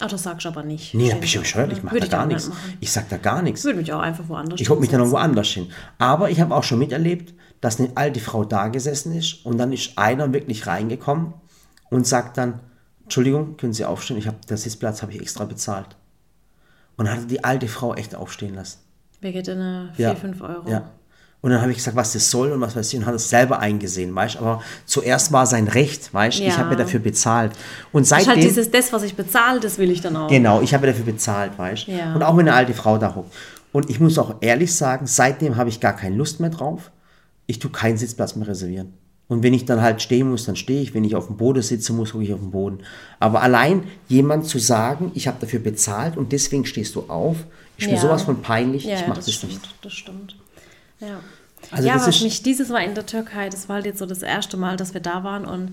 [0.00, 0.94] Ach, das sagst du aber nicht.
[0.94, 1.72] Nee, da bin ich bescheuert.
[1.72, 2.50] Ich mache da gar nichts.
[2.80, 3.64] Ich sag da gar nichts.
[3.64, 5.68] Würde mich auch einfach woanders Ich hocke mich dann noch woanders hin.
[5.98, 9.72] Aber ich habe auch schon miterlebt, dass eine alte Frau da gesessen ist und dann
[9.72, 11.34] ist einer wirklich reingekommen
[11.90, 12.60] und sagt dann,
[13.02, 14.16] Entschuldigung, können Sie aufstehen?
[14.16, 15.96] Ich habe den Sitzplatz habe ich extra bezahlt.
[16.96, 18.78] Und hat die alte Frau echt aufstehen lassen.
[19.20, 20.70] Wer geht denn 4, 5 Euro?
[20.70, 20.90] Ja.
[21.42, 23.30] Und dann habe ich gesagt, was das soll und was weiß ich, und hat es
[23.30, 26.48] selber eingesehen, weißt Aber zuerst war sein Recht, weißt ja.
[26.48, 27.52] Ich habe ja dafür bezahlt.
[27.92, 28.26] Und seitdem.
[28.26, 30.28] Das ist halt dieses, das, was ich bezahle, das will ich dann auch.
[30.28, 32.14] Genau, ich habe ja dafür bezahlt, weißt ja.
[32.14, 33.32] Und auch wenn eine alte Frau da hockt.
[33.72, 36.90] Und ich muss auch ehrlich sagen, seitdem habe ich gar keine Lust mehr drauf.
[37.46, 38.92] Ich tue keinen Sitzplatz mehr reservieren.
[39.28, 40.92] Und wenn ich dann halt stehen muss, dann stehe ich.
[40.92, 42.80] Wenn ich auf dem Boden sitze muss, gucke ich auf den Boden.
[43.20, 47.36] Aber allein jemand zu sagen, ich habe dafür bezahlt und deswegen stehst du auf,
[47.78, 47.92] ist ja.
[47.92, 48.84] mir sowas von peinlich.
[48.84, 49.74] Ja, ich mache das, das stimmt, nicht.
[49.82, 50.36] Das stimmt.
[51.00, 51.20] Ja.
[51.70, 54.06] Also ja, das was mich dieses Mal in der Türkei, das war halt jetzt so
[54.06, 55.72] das erste Mal, dass wir da waren und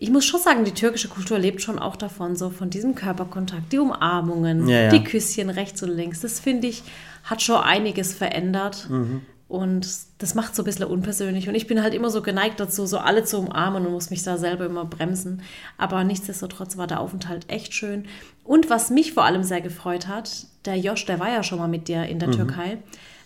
[0.00, 3.72] ich muss schon sagen, die türkische Kultur lebt schon auch davon, so von diesem Körperkontakt,
[3.72, 4.90] die Umarmungen, ja, ja.
[4.90, 6.20] die Küsschen rechts und links.
[6.20, 6.84] Das finde ich,
[7.24, 8.88] hat schon einiges verändert.
[8.88, 9.22] Mhm.
[9.48, 11.48] Und das macht so ein bisschen unpersönlich.
[11.48, 14.22] Und ich bin halt immer so geneigt dazu, so alle zu umarmen und muss mich
[14.22, 15.42] da selber immer bremsen.
[15.78, 18.06] Aber nichtsdestotrotz war der Aufenthalt echt schön.
[18.44, 21.66] Und was mich vor allem sehr gefreut hat, der Josh, der war ja schon mal
[21.66, 22.32] mit dir in der mhm.
[22.32, 22.78] Türkei.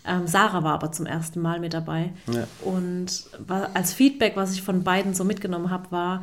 [0.07, 2.13] Ähm, Sarah war aber zum ersten Mal mit dabei.
[2.33, 2.47] Ja.
[2.63, 3.25] Und
[3.75, 6.23] als Feedback, was ich von beiden so mitgenommen habe, war,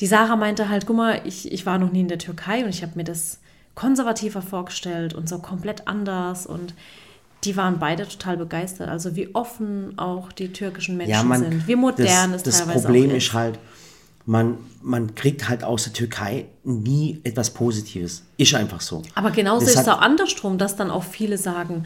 [0.00, 2.70] die Sarah meinte halt, guck mal, ich, ich war noch nie in der Türkei und
[2.70, 3.38] ich habe mir das
[3.74, 6.74] konservativer vorgestellt und so komplett anders und
[7.44, 8.88] die waren beide total begeistert.
[8.88, 12.74] Also wie offen auch die türkischen Menschen ja, man, sind, wie modern das, es teilweise
[12.74, 13.28] Das Problem ist.
[13.28, 13.58] ist halt,
[14.24, 18.22] man, man kriegt halt aus der Türkei nie etwas Positives.
[18.36, 19.02] Ist einfach so.
[19.14, 21.84] Aber genauso das ist es auch andersrum, dass dann auch viele sagen,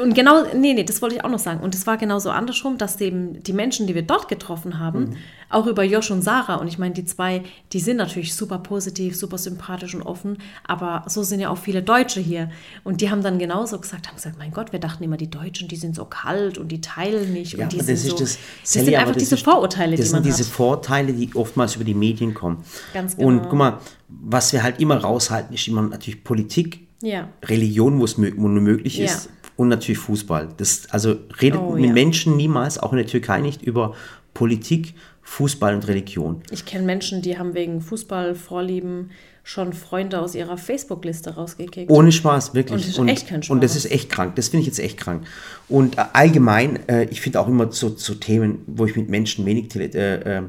[0.00, 1.60] und genau, nee, nee, das wollte ich auch noch sagen.
[1.60, 5.16] Und es war genauso andersrum, dass eben die Menschen, die wir dort getroffen haben, mhm.
[5.50, 9.16] auch über Josh und Sarah, und ich meine, die zwei, die sind natürlich super positiv,
[9.16, 12.50] super sympathisch und offen, aber so sind ja auch viele Deutsche hier.
[12.84, 15.68] Und die haben dann genauso gesagt, haben gesagt, mein Gott, wir dachten immer, die Deutschen,
[15.68, 17.54] die sind so kalt und die teilen nicht.
[17.54, 20.12] Ja, und die das sind so, das, das sind einfach diese ist, Vorurteile, das die
[20.12, 20.54] man sind diese hat.
[20.54, 22.64] Vorteile, die oftmals über die Medien kommen.
[22.94, 23.28] Ganz genau.
[23.28, 23.78] Und guck mal,
[24.08, 27.28] was wir halt immer raushalten, ist immer natürlich Politik, ja.
[27.44, 29.24] Religion, wo es möglich ist.
[29.26, 30.48] Ja und natürlich Fußball.
[30.56, 31.92] Das, also redet Oh, mit ja.
[31.92, 33.94] Menschen niemals, auch in der Türkei nicht, über
[34.34, 36.42] Politik, Fußball und Religion.
[36.50, 39.10] Ich kenne Menschen, die haben wegen Fußballvorlieben
[39.44, 41.90] schon Freunde aus ihrer Facebook-Liste rausgekickt.
[41.90, 42.98] Ohne Spaß, wirklich.
[42.98, 43.50] Und das ist echt kein Spaß.
[43.50, 44.36] Und das ist echt krank.
[44.36, 45.26] Das finde ich jetzt echt krank.
[45.68, 49.44] Und äh, allgemein, äh, ich finde auch immer so, so Themen, wo ich mit Menschen
[49.44, 50.42] wenig, äh, äh,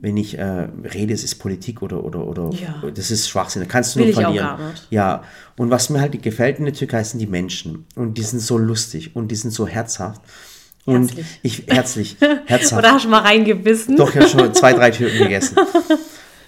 [0.00, 2.82] wenn ich äh, rede, es ist Politik oder, oder, oder Ja.
[2.94, 3.62] das ist Schwachsinn.
[3.62, 4.56] Da kannst du Will nur verlieren.
[4.90, 5.22] Ja,
[5.56, 7.86] und was mir halt gefällt in der Türkei sind die Menschen.
[7.96, 10.20] Und die sind so lustig und die sind so herzhaft.
[10.86, 11.26] Und Herzlich.
[11.42, 12.78] ich, herzlich, herzhaft.
[12.82, 13.96] Oder hast du mal reingebissen?
[13.96, 15.56] Doch, ich habe schon zwei, drei Türken gegessen.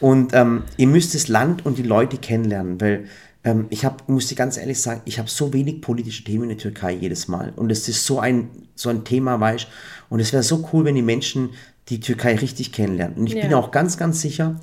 [0.01, 3.05] Und ähm, ihr müsst das Land und die Leute kennenlernen, weil
[3.45, 6.49] ähm, ich habe, muss ich ganz ehrlich sagen, ich habe so wenig politische Themen in
[6.51, 7.53] der Türkei jedes Mal.
[7.57, 9.69] Und es ist so ein, so ein Thema, weißt
[10.09, 11.51] Und es wäre so cool, wenn die Menschen
[11.89, 13.17] die Türkei richtig kennenlernen.
[13.19, 13.57] Und ich bin Ja.
[13.59, 14.61] auch ganz, ganz sicher,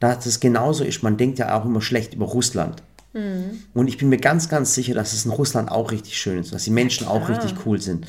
[0.00, 1.02] dass es genauso ist.
[1.02, 2.82] Man denkt ja auch immer schlecht über Russland.
[3.14, 3.60] Mhm.
[3.74, 6.52] Und ich bin mir ganz, ganz sicher, dass es in Russland auch richtig schön ist,
[6.52, 7.42] dass die Menschen auch klar.
[7.42, 8.06] richtig cool sind.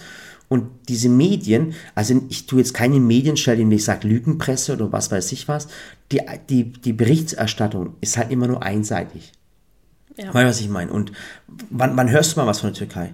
[0.50, 5.12] Und diese Medien, also ich tue jetzt keine Medienstelle, indem ich sage Lügenpresse oder was
[5.12, 5.68] weiß ich was,
[6.12, 9.32] die, die, die Berichterstattung ist halt immer nur einseitig.
[10.18, 10.34] Ja.
[10.34, 10.92] Weißt du, was ich meine?
[10.92, 11.12] Und
[11.70, 13.14] wann, wann hörst du mal was von der Türkei?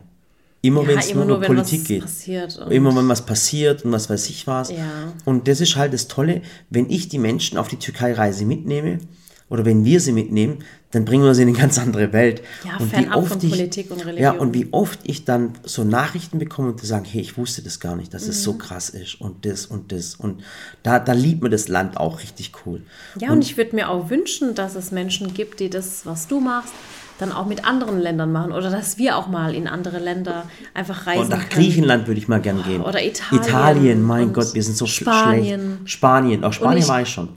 [0.66, 2.04] Immer Ja, wenn es nur nur, wenn Politik geht.
[2.04, 4.72] und- Immer wenn was passiert und was weiß ich was.
[4.72, 5.14] Ja.
[5.26, 9.00] Und das ist halt das Tolle, wenn ich die Menschen auf die Türkei-Reise mitnehme,
[9.48, 12.42] oder wenn wir sie mitnehmen, dann bringen wir sie in eine ganz andere Welt.
[12.66, 14.18] Ja, und fernab von Politik und Religion.
[14.24, 17.62] Ja, und wie oft ich dann so Nachrichten bekomme und die sagen, hey, ich wusste
[17.62, 18.44] das gar nicht, dass es Mhm.
[18.44, 20.16] so krass ist und das und das.
[20.16, 20.42] Und
[20.82, 22.82] da, da liebt man das Land auch richtig cool.
[23.20, 26.40] Ja, und, ich würde mir auch wünschen, dass es Menschen gibt, die das, was du
[26.40, 26.74] machst,
[27.20, 30.44] dann auch mit anderen Ländern machen oder dass wir auch mal in andere Länder
[30.74, 31.50] einfach reisen Und nach können.
[31.64, 32.82] Griechenland würde ich mal gern gehen.
[32.82, 35.78] Oder Italien Italien, mein Gott, wir sind so Spanien.
[35.78, 35.90] schlecht.
[35.92, 37.30] Spanien, auch Spanien ich- war ich schon.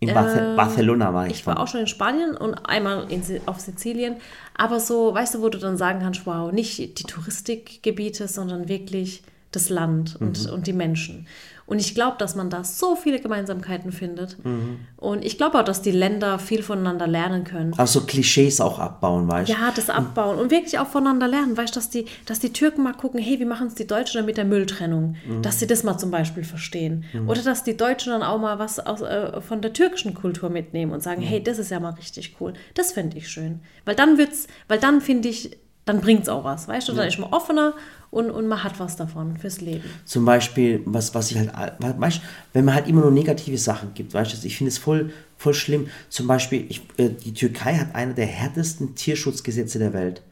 [0.00, 1.62] In Barce- Barcelona war ich, Ich war schon.
[1.62, 4.16] auch schon in Spanien und einmal in, auf Sizilien.
[4.56, 9.22] Aber so, weißt du, wo du dann sagen kannst, wow, nicht die Touristikgebiete, sondern wirklich
[9.52, 10.52] das Land und, Mhm.
[10.52, 11.26] und die Menschen.
[11.72, 14.36] Und ich glaube, dass man da so viele Gemeinsamkeiten findet.
[14.44, 14.80] Mhm.
[14.98, 17.72] Und ich glaube auch, dass die Länder viel voneinander lernen können.
[17.78, 19.54] Also so Klischees auch abbauen, weißt du?
[19.54, 21.56] Ja, das abbauen und wirklich auch voneinander lernen.
[21.56, 24.18] Weißt du, dass die, dass die Türken mal gucken, hey, wie machen es die Deutschen
[24.18, 25.16] dann mit der Mülltrennung?
[25.40, 27.06] Dass sie das mal zum Beispiel verstehen.
[27.26, 30.92] Oder dass die Deutschen dann auch mal was aus, äh, von der türkischen Kultur mitnehmen
[30.92, 32.52] und sagen, hey, das ist ja mal richtig cool.
[32.74, 33.60] Das fände ich schön.
[33.86, 35.56] Weil dann wird's, weil dann finde ich,
[35.86, 36.68] dann bringt es auch was.
[36.68, 37.72] Weißt du, dann ist man offener
[38.12, 39.82] und, und man hat was davon fürs Leben.
[40.04, 41.50] Zum Beispiel, was, was ich halt,
[41.80, 42.20] weißt
[42.52, 45.54] wenn man halt immer nur negative Sachen gibt, weißt du, ich finde es voll, voll
[45.54, 45.88] schlimm.
[46.10, 50.22] Zum Beispiel, ich, äh, die Türkei hat einer der härtesten Tierschutzgesetze der Welt.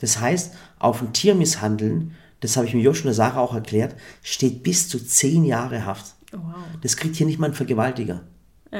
[0.00, 3.54] Das heißt, auf ein Tier misshandeln, das habe ich mir Josh und der Sarah auch
[3.54, 6.14] erklärt, steht bis zu zehn Jahre Haft.
[6.32, 6.54] Oh, wow.
[6.82, 8.22] Das kriegt hier nicht mal ein Vergewaltiger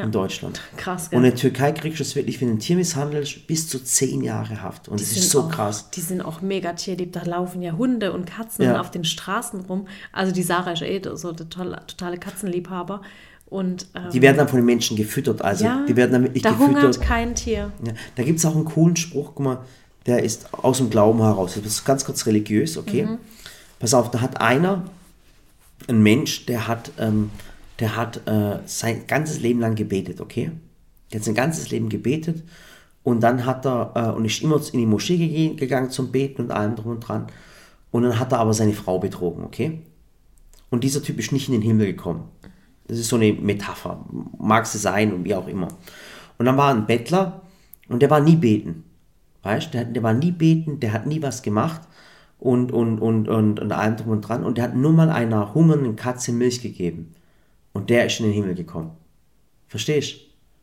[0.04, 0.60] in Deutschland.
[0.76, 1.18] Krass, gell?
[1.18, 3.82] Und in der Türkei kriegst du es wirklich, wenn du ein Tier mishandelst, bis zu
[3.82, 4.88] zehn Jahre Haft.
[4.88, 5.90] Und das sind ist so auch, krass.
[5.90, 7.12] Die sind auch mega tierlieb.
[7.12, 8.80] Da laufen ja Hunde und Katzen Ja.
[8.80, 9.88] auf den Straßen rum.
[10.12, 13.02] Also die Sarah ist eh so der tolle, totale Katzenliebhaber.
[13.48, 15.40] Und ähm, Die werden dann von den Menschen gefüttert.
[15.42, 16.74] Also ja, die werden dann wirklich da gefüttert.
[16.76, 17.70] hungert kein Tier.
[17.86, 19.58] Ja, da gibt es auch einen coolen Spruch, guck mal,
[20.06, 21.54] der ist aus dem Glauben heraus.
[21.54, 23.08] Das ist ganz kurz religiös, okay?
[23.78, 24.84] Pass auf, da hat einer,
[25.88, 27.30] ein Mensch, der hat, ähm,
[27.78, 30.50] der hat äh, sein ganzes Leben lang gebetet, okay?
[31.12, 32.42] Der hat sein ganzes Leben gebetet
[33.02, 36.42] und dann hat er, äh, und ist immer in die Moschee ge gegangen zum Beten
[36.42, 37.26] und allem drum und dran.
[37.90, 39.80] Und dann hat er aber seine Frau betrogen, okay?
[40.70, 42.24] Und dieser Typ ist nicht in den Himmel gekommen.
[42.88, 44.04] Das ist so eine Metapher.
[44.38, 45.68] Mag sie sein und wie auch immer.
[46.38, 47.42] Und dann war ein Bettler
[47.88, 48.84] und der war nie beten.
[49.42, 51.82] Weißt du, der, der war nie beten, der hat nie was gemacht
[52.38, 54.44] und, und, und, und, und allem drum und dran.
[54.44, 57.14] Und der hat nur mal einer hungernden Katze Milch gegeben.
[57.76, 58.90] Und der ist in den Himmel gekommen.
[59.68, 60.16] Verstehst?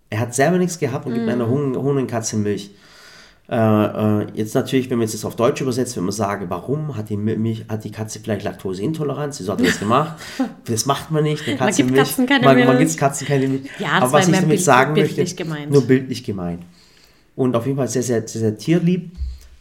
[0.10, 2.72] Er hat selber nichts gehabt und gibt einer hung- hungernden Katze Milch.
[3.50, 6.96] Äh, äh, jetzt natürlich, wenn man jetzt das auf Deutsch übersetzt, wenn man sagen, warum
[6.96, 9.40] hat die, Milch, hat die Katze vielleicht Laktoseintoleranz?
[9.40, 10.18] Wieso hat er das gemacht?
[10.66, 11.46] das macht man nicht.
[11.48, 12.88] Eine Katze gibt Milch, Katzen keine man, man Milch.
[12.90, 13.64] gibt Katzen keine Milch.
[13.80, 15.72] Ja, das Aber was ich damit bild- sagen bildlich möchte, gemeint.
[15.72, 16.64] nur bildlich gemeint.
[17.36, 19.12] Und auf jeden Fall sehr, sehr, sehr, sehr tierlieb.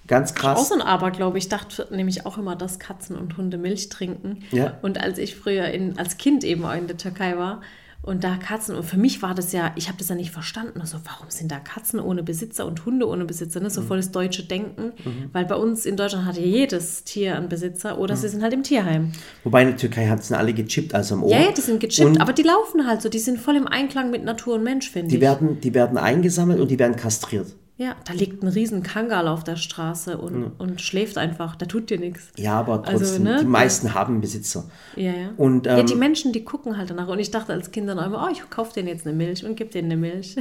[0.09, 0.69] Ganz Auch krass.
[0.69, 1.39] so ein Aberglaube.
[1.39, 4.41] Ich dachte nämlich auch immer, dass Katzen und Hunde Milch trinken.
[4.51, 4.79] Ja.
[4.83, 7.61] Und als ich früher in, als Kind eben auch in der Türkei war
[8.05, 10.81] und da Katzen, und für mich war das ja, ich habe das ja nicht verstanden.
[10.81, 13.61] Also, warum sind da Katzen ohne Besitzer und Hunde ohne Besitzer?
[13.61, 13.67] Ne?
[13.67, 13.71] Mhm.
[13.71, 14.93] So voll das deutsche Denken.
[15.33, 18.55] Weil bei uns in Deutschland hat ja jedes Tier einen Besitzer oder sie sind halt
[18.55, 19.13] im Tierheim.
[19.45, 21.31] Wobei in der Türkei hat sind alle gechippt, also am Ohr.
[21.31, 23.09] Ja, ja, die sind gechippt, Und aber die laufen halt so.
[23.09, 25.21] Die sind voll im Einklang mit Natur und Mensch, finde die ich.
[25.21, 27.55] werden, die werden eingesammelt und die werden kastriert.
[27.83, 31.57] Ja, da liegt ein riesen Kangal auf der Straße und, und schläft einfach.
[31.57, 32.29] Da tut dir nichts.
[32.37, 34.65] Ja, aber Also, trotzdem, ne, die meisten haben einen Besitzer.
[34.95, 35.31] Ja, ja.
[35.37, 37.09] Und, ja, ähm, die Menschen, die gucken halt danach.
[37.09, 39.57] Und ich dachte als Kind dann immer, oh, ich kaufe denen jetzt eine Milch und
[39.57, 40.37] gebe denen eine Milch.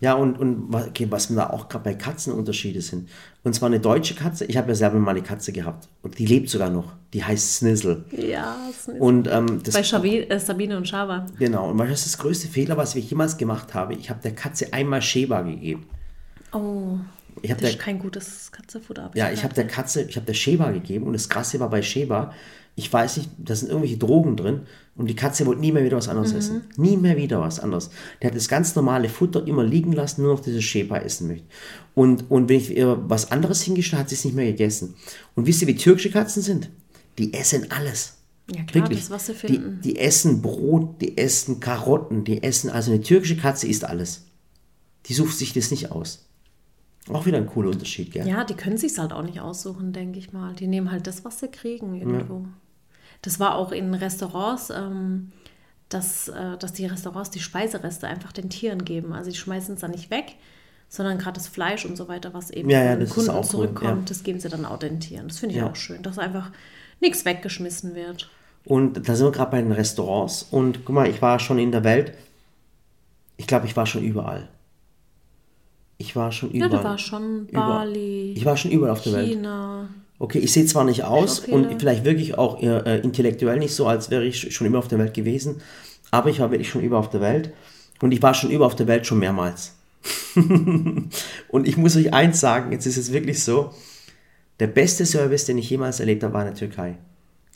[0.00, 3.08] Ja, und, und okay, was mir da auch gerade bei Katzen Unterschiede sind.
[3.44, 5.88] Und zwar eine deutsche Katze, ich habe ja selber mal eine Katze gehabt.
[6.02, 6.94] Und die lebt sogar noch.
[7.12, 8.04] Die heißt Snizzle.
[8.10, 11.26] ja, ist Und ähm, das bei Schabi, äh, Sabine und Schaban.
[11.38, 13.94] Genau, und was ist das größte Fehler, was ich jemals gemacht habe?
[13.94, 15.86] Ich habe der Katze einmal Sheba gegeben.
[16.52, 16.98] Oh,
[17.42, 19.04] Ich habe das der, ist kein gutes Katzenfutter.
[19.04, 21.70] hab ja, ich habe der Katze, ich habe der Sheba gegeben und das Krasse war
[21.70, 22.32] bei Sheba,
[22.74, 24.60] ich weiß nicht, da sind irgendwelche Drogen drin
[24.96, 26.62] und die Katze wollte nie mehr wieder was anderes essen.
[26.76, 27.90] Nie mehr wieder was anderes.
[28.20, 31.44] Der hat das ganz normale Futter immer liegen lassen, nur noch dieses Sheba essen möchte.
[31.94, 34.94] Und, und wenn ich ihr was anderes hingestellt hat sie es nicht mehr gegessen.
[35.34, 36.70] Und wisst ihr, wie türkische Katzen sind?
[37.18, 38.14] Die essen alles.
[38.50, 39.00] Ja, klar, Wirklich.
[39.00, 39.80] das, was sie die, finden.
[39.82, 44.24] die essen Brot, die essen Karotten, die essen, also eine türkische Katze isst alles.
[45.06, 46.26] Die sucht sich das nicht aus.
[47.10, 48.26] Auch wieder ein cooler Unterschied, gell?
[48.28, 50.54] Ja, die können sich halt auch nicht aussuchen, denke ich mal.
[50.54, 52.46] Die nehmen halt das, was sie kriegen irgendwo.
[53.22, 55.32] Das war auch in Restaurants, ähm,
[55.88, 59.12] dass, äh, dass die Restaurants die Speisereste einfach den Tieren geben.
[59.12, 60.36] Also die schmeißen es dann nicht weg,
[60.88, 63.50] sondern gerade das Fleisch und so weiter, was eben Ja, ja, den Kunden auch cool,
[63.50, 64.04] zurückkommt, ja.
[64.08, 65.28] das geben sie dann auch den Tieren.
[65.28, 65.68] Das finde ich Ja.
[65.70, 66.50] auch schön, dass einfach
[67.00, 68.30] nichts weggeschmissen wird.
[68.64, 70.44] Und da sind wir gerade bei den Restaurants.
[70.44, 72.14] Und guck mal, ich war schon in der Welt.
[73.36, 74.48] Ich glaube, ich war schon überall.
[76.02, 76.82] Ich war schon Ja, überall.
[76.82, 77.46] du warst schon.
[77.52, 79.28] Bali, Ich war schon überall auf der Welt.
[79.28, 79.88] China.
[80.18, 83.86] Okay, ich sehe zwar nicht aus Auch und vielleicht wirklich auch äh, intellektuell nicht so,
[83.86, 85.60] als wäre ich schon immer auf der Welt gewesen,
[86.10, 87.52] aber ich war wirklich schon über auf der Welt
[88.00, 89.74] und ich war schon über auf der Welt schon mehrmals.
[91.48, 93.70] und ich muss euch eins sagen, jetzt ist es wirklich so,
[94.60, 96.96] der beste Service, den ich jemals erlebt habe, war in der Türkei.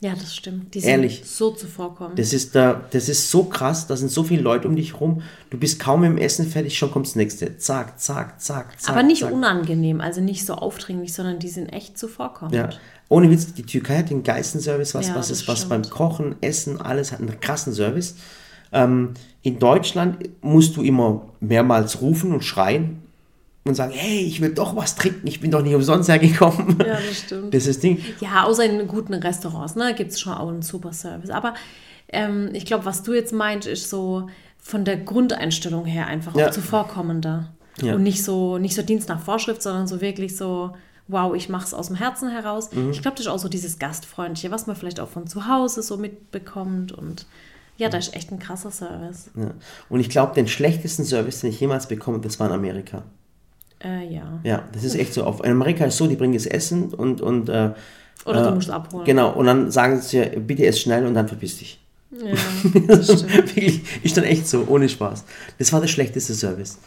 [0.03, 0.75] Ja, das stimmt.
[0.75, 1.23] Die sind Ehrlich.
[1.25, 2.17] so zuvorkommen.
[2.17, 5.23] Das ist, da, das ist so krass, da sind so viele Leute um dich rum,
[5.49, 7.57] du bist kaum im Essen fertig, schon kommt das nächste.
[7.57, 8.93] Zack, zack, zack, zack.
[8.93, 9.33] Aber nicht zack.
[9.33, 12.55] unangenehm, also nicht so aufdringlich, sondern die sind echt zuvorkommend.
[12.55, 12.69] Ja.
[13.09, 15.71] Ohne Witz, die Türkei hat den geilsten Service, was, Ja, was ist, was stimmt.
[15.71, 18.17] beim Kochen, Essen, alles hat einen krassen Service.
[18.73, 23.03] Ähm, in Deutschland musst du immer mehrmals rufen und schreien
[23.69, 26.79] und sagen, hey, ich will doch was trinken, ich bin doch nicht umsonst hergekommen.
[26.81, 27.55] Ja, das stimmt.
[27.55, 28.03] Das ist das Ding.
[28.21, 31.31] Ja, außer in guten Restaurants, ne, gibt es schon auch einen super Service.
[31.31, 31.55] Aber
[32.09, 36.47] ähm, ich glaube, was du jetzt meinst, ist so von der Grundeinstellung her einfach Ja.
[36.49, 37.51] auch zuvorkommender.
[37.83, 37.95] Ja.
[37.95, 40.75] Und nicht so, nicht so Dienst nach Vorschrift, sondern so wirklich so,
[41.09, 42.73] wow, ich mache es aus dem Herzen heraus.
[42.73, 42.91] Mhm.
[42.91, 45.83] Ich glaube, das ist auch so dieses Gastfreundliche, was man vielleicht auch von zu Hause
[45.83, 46.93] so mitbekommt.
[46.93, 47.27] Und
[47.77, 49.31] ja, das ist echt ein krasser Service.
[49.37, 49.51] Ja.
[49.91, 53.03] Und ich glaube, den schlechtesten Service, den ich jemals bekommen habe, das war in Amerika.
[53.83, 54.41] Äh, ja.
[54.43, 55.25] Ja, das ist echt so.
[55.25, 57.73] Auf, in Amerika ist so, die bringen das Essen und, und äh,
[58.25, 59.05] Oder du äh, musst abholen.
[59.05, 61.79] Genau, und dann sagen sie dir, bitte ess schnell und dann verpiss dich.
[62.11, 62.35] Ja,
[62.87, 63.47] das stimmt.
[63.47, 65.25] Wirklich, ist dann echt so, ohne Spaß.
[65.59, 66.79] Das war der schlechteste Service.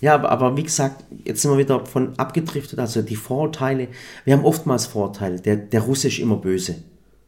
[0.00, 3.88] Ja, aber, aber wie gesagt, jetzt sind wir wieder von abgedriftet, also die Vorurteile.
[4.24, 5.40] Wir haben oftmals Vorurteile.
[5.40, 6.76] Der, der Russe ist immer böse.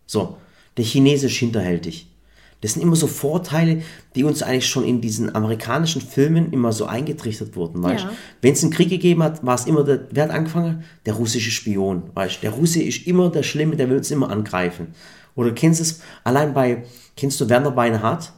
[0.07, 0.37] So,
[0.77, 2.07] der Chinese ist hinterhältig.
[2.61, 3.83] Das sind immer so Vorteile,
[4.15, 8.13] die uns eigentlich schon in diesen amerikanischen Filmen immer so eingetrichtert wurden, weißt Ja.
[8.43, 10.85] Wenn es einen Krieg gegeben hat, war es immer der, wer hat angefangen?
[11.07, 14.89] Der russische Spion, weißt Der Russe ist immer der Schlimme, der will uns immer angreifen.
[15.35, 16.85] Oder kennst du es, allein bei,
[17.17, 18.33] kennst du Werner Beinhardt?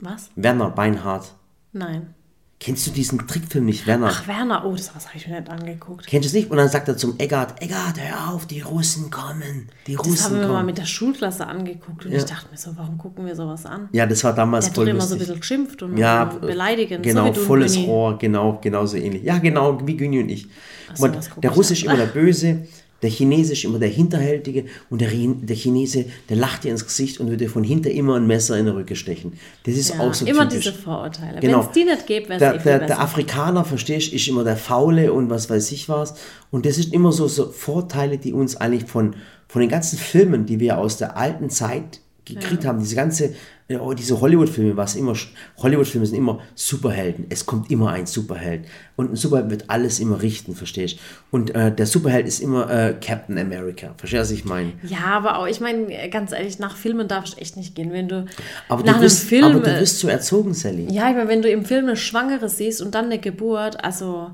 [0.00, 0.30] Was?
[0.34, 1.34] Werner Beinhardt.
[1.72, 2.14] Nein.
[2.62, 4.08] Kennst du diesen Trickfilm nicht, Werner?
[4.12, 6.06] Ach, Werner, oh, das was habe ich mir nicht angeguckt.
[6.06, 6.50] Kennst du es nicht?
[6.50, 9.68] Und dann sagt er zum Eggert, Eggert, hör auf, die Russen kommen.
[9.86, 10.66] Die Das haben Russen wir mal kommen.
[10.66, 12.18] mit der Schulklasse angeguckt und Ja.
[12.18, 13.88] ich dachte mir so, warum gucken wir sowas an?
[13.92, 15.40] Ja, das war damals Der voll doch immer so ein lustig.
[15.40, 17.02] bisschen geschimpft und ja, und beleidigend.
[17.02, 17.78] Genau, so und volles.
[17.78, 19.22] Rohr, genau, genauso ähnlich.
[19.22, 20.46] Ja, genau, wie Günni und ich.
[20.92, 22.66] So, mal, das guck der Russe ist immer der Böse,
[23.02, 27.20] der Chinese ist immer der Hinterhältige und der, der Chinese, der lacht dir ins Gesicht
[27.20, 29.32] und würde dir von hinter immer ein Messer in den Rücken stechen.
[29.64, 30.66] Das ist Ja, auch so immer typisch.
[30.66, 31.40] diese Vorurteile.
[31.40, 31.60] Genau.
[31.60, 34.16] Wenn es die nicht gäbe, wäre der, es eh viel der, der Afrikaner, verstehst du,
[34.16, 36.14] ist immer der Faule und was weiß ich was.
[36.50, 39.16] Und das sind immer so, so Vorteile, die uns eigentlich von,
[39.48, 43.34] von den ganzen Filmen, die wir aus der alten Zeit gekriegt haben, diese ganze,
[43.78, 45.14] oh, diese Hollywood-Filme, was immer,
[45.58, 47.26] Hollywood-Filme sind immer Superhelden.
[47.28, 48.66] Es kommt immer ein Superheld.
[48.96, 51.00] Und ein Superheld wird alles immer richten, verstehst du?
[51.36, 53.94] Und äh, der Superheld ist immer äh, Captain America.
[53.96, 54.72] Verstehst du, was ich meine?
[54.82, 57.92] ja, aber auch, ich meine, ganz ehrlich, nach Filmen darfst du echt nicht gehen.
[57.92, 58.26] Wenn du
[58.68, 59.44] Aber, nach du einem wirst, Film.
[59.44, 60.86] aber du wirst so erzogen, Sally.
[60.92, 64.30] ja, ich meine, wenn du im Film eine Schwangere siehst und dann eine Geburt, also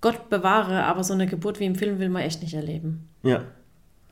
[0.00, 3.08] Gott bewahre, aber so eine Geburt wie im Film will man echt nicht erleben.
[3.22, 3.42] Ja.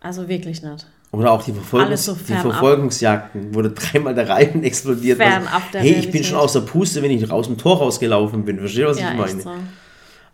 [0.01, 0.87] Also wirklich nicht.
[1.17, 2.35] Oder auch die, Verfolgungs so die.
[2.35, 5.17] Verfolgungsjagden, wo da dreimal der Reifen explodiert.
[5.17, 8.45] Fernab der hey, ich bin schon aus der Puste, wenn ich aus dem Tor rausgelaufen
[8.45, 8.59] bin.
[8.59, 9.41] Verstehst du, was Ja, ich meine?
[9.41, 9.49] so.
[9.49, 9.61] Oder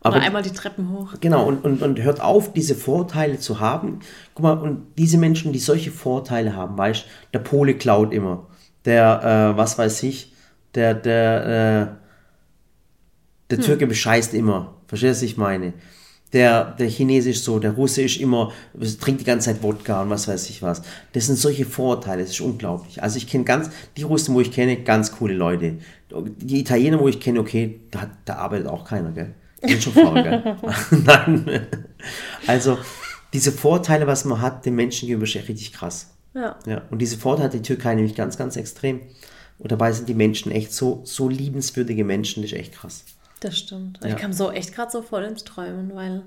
[0.02, 1.14] Aber einmal die Treppen hoch.
[1.20, 4.00] genau, und, und, und hört auf, diese Vorteile zu haben.
[4.34, 8.48] Guck mal, und diese Menschen, die solche Vorteile haben, weißt der Pole klaut immer.
[8.84, 10.32] Der, äh, was weiß ich,
[10.74, 13.64] der, der, äh, der Hm.
[13.64, 14.74] Türke bescheißt immer.
[14.88, 15.74] Verstehst du, was ich meine?
[16.32, 18.52] Der, der Chinese ist so, der Russe ist immer,
[19.00, 20.82] trinkt die ganze Zeit Wodka und was weiß ich was.
[21.12, 23.02] Das sind solche Vorteile, das ist unglaublich.
[23.02, 25.78] Also ich kenne ganz, die Russen, wo ich kenne, ganz coole Leute.
[26.10, 29.34] Die Italiener, wo ich kenne, okay, da, da arbeitet auch keiner, gell?
[29.62, 30.56] Die sind schon faul, gell?
[31.04, 31.66] Nein.
[32.46, 32.78] Also,
[33.32, 36.14] diese Vorteile, was man hat, den Menschen gegenüber, ist echt richtig krass.
[36.34, 36.58] Ja.
[36.66, 39.00] Ja, und diese Vorteile hat die Türkei nämlich ganz, ganz extrem.
[39.58, 43.04] Und dabei sind die Menschen echt so, so liebenswürdige Menschen, das ist echt krass.
[43.43, 43.99] Das stimmt.
[44.03, 44.11] Ja.
[44.11, 46.22] Ich kam so echt gerade so voll ins Träumen, weil,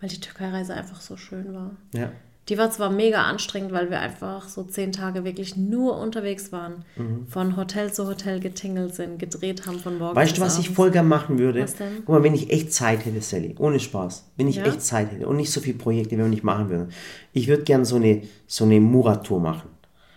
[0.00, 1.72] weil die Türkei-Reise einfach so schön war.
[1.92, 2.10] Ja.
[2.50, 6.84] Die war zwar mega anstrengend, weil wir einfach so zehn Tage wirklich nur unterwegs waren.
[6.96, 7.26] Mhm.
[7.26, 10.76] Von Hotel zu Hotel getingelt sind, gedreht haben von morgens Weißt du, was ich abends.
[10.76, 11.62] voll gern machen würde?
[11.62, 12.02] Was denn?
[12.04, 14.66] Guck mal, wenn ich echt Zeit hätte, Sally, ohne Spaß, wenn ich Ja?
[14.66, 16.88] echt Zeit hätte und nicht so viele Projekte, wenn wir nicht machen würden,
[17.32, 19.70] ich würde gern so eine, so eine Murat-Tour machen.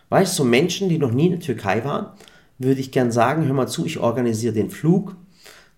[0.09, 2.07] Weißt du, so Menschen, die noch nie in der Türkei waren,
[2.59, 5.15] würde ich gern sagen, hör mal zu, ich organisiere den Flug,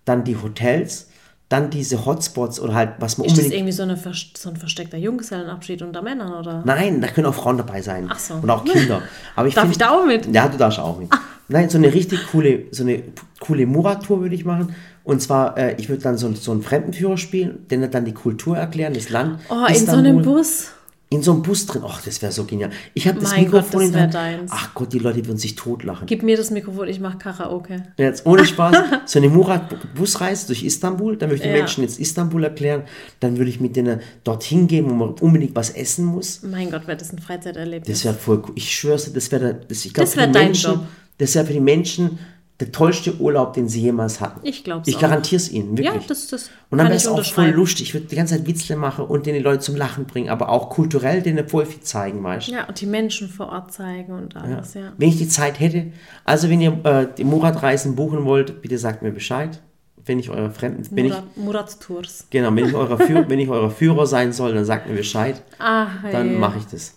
[0.09, 1.07] dann die Hotels,
[1.47, 3.53] dann diese Hotspots oder halt, was man Ist das unbedingt...
[3.59, 3.97] irgendwie so, eine,
[4.37, 6.61] so ein versteckter Junggesellenabschied unter Männern, oder?
[6.65, 8.07] Nein, da können auch Frauen dabei sein.
[8.11, 8.35] Ach so.
[8.35, 9.01] Und auch Kinder.
[9.35, 10.27] Aber ich Darf find- ich da auch mit?
[10.33, 11.09] Ja, du darfst auch mit.
[11.47, 13.01] Nein, so eine richtig coole, so eine
[13.39, 14.75] coole Murat-Tour würde ich machen.
[15.03, 18.55] Und zwar, äh, ich würde dann so, so einen Fremdenführer spielen, den dann die Kultur
[18.57, 19.39] erklären, das Land.
[19.49, 20.21] Oh, in so einem.
[20.21, 20.67] Bus?
[21.11, 21.81] In so einem Bus drin.
[21.85, 22.69] Ach, das wäre so genial.
[22.93, 24.13] Ich habe das Mein Gott, Mikrofon das in der Hand.
[24.13, 24.51] wär deins.
[24.53, 26.05] Ach Gott, die Leute würden sich totlachen.
[26.05, 27.81] Gib mir das Mikrofon, ich mache Karaoke.
[27.97, 31.57] Jetzt ohne Spaß, so eine Murat-Busreise durch Istanbul, dann würde ich den Ja.
[31.57, 32.83] Menschen jetzt Istanbul erklären,
[33.21, 36.43] dann würde ich mit denen dorthin gehen, wo man unbedingt was essen muss.
[36.43, 37.87] Mein Gott, wäre das ein Freizeiterlebnis.
[37.89, 38.53] Das wäre voll cool.
[38.55, 40.83] Ich schwör's dir, das wäre das, ich glaube Das für wär dein Menschen, Job.
[41.17, 42.19] das wäre für die Menschen
[42.59, 44.41] der tollste Urlaub, den sie jemals hatten.
[44.43, 45.85] Ich glaub's Ich garantiere es ihnen, wirklich.
[45.95, 47.87] Ja, das- das Und dann wäre es auch voll lustig.
[47.87, 50.49] Ich würde die ganze Zeit Witzle machen und den die Leute zum Lachen bringen, aber
[50.49, 52.51] auch kulturell denen voll viel zeigen, weißt du?
[52.51, 54.91] Ja, und die Menschen vor Ort zeigen und alles, ja.
[54.97, 55.87] Wenn ich die Zeit hätte,
[56.25, 59.61] also wenn ihr äh, die Murat-Reisen buchen wollt, bitte sagt mir Bescheid.
[60.05, 62.25] Wenn ich euer Fremden, wenn ich, Murat, Murat Tours.
[62.31, 65.41] genau, wenn ich eurer Führer, wenn ich eurer Führer sein soll, dann sagt mir Bescheid.
[65.59, 66.95] Ah, Dann hey, mache ich das.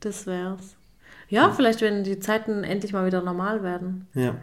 [0.00, 0.76] das wär's.
[1.28, 4.06] Ja, vielleicht, wenn die Zeiten endlich mal wieder normal werden.
[4.14, 4.36] Ja.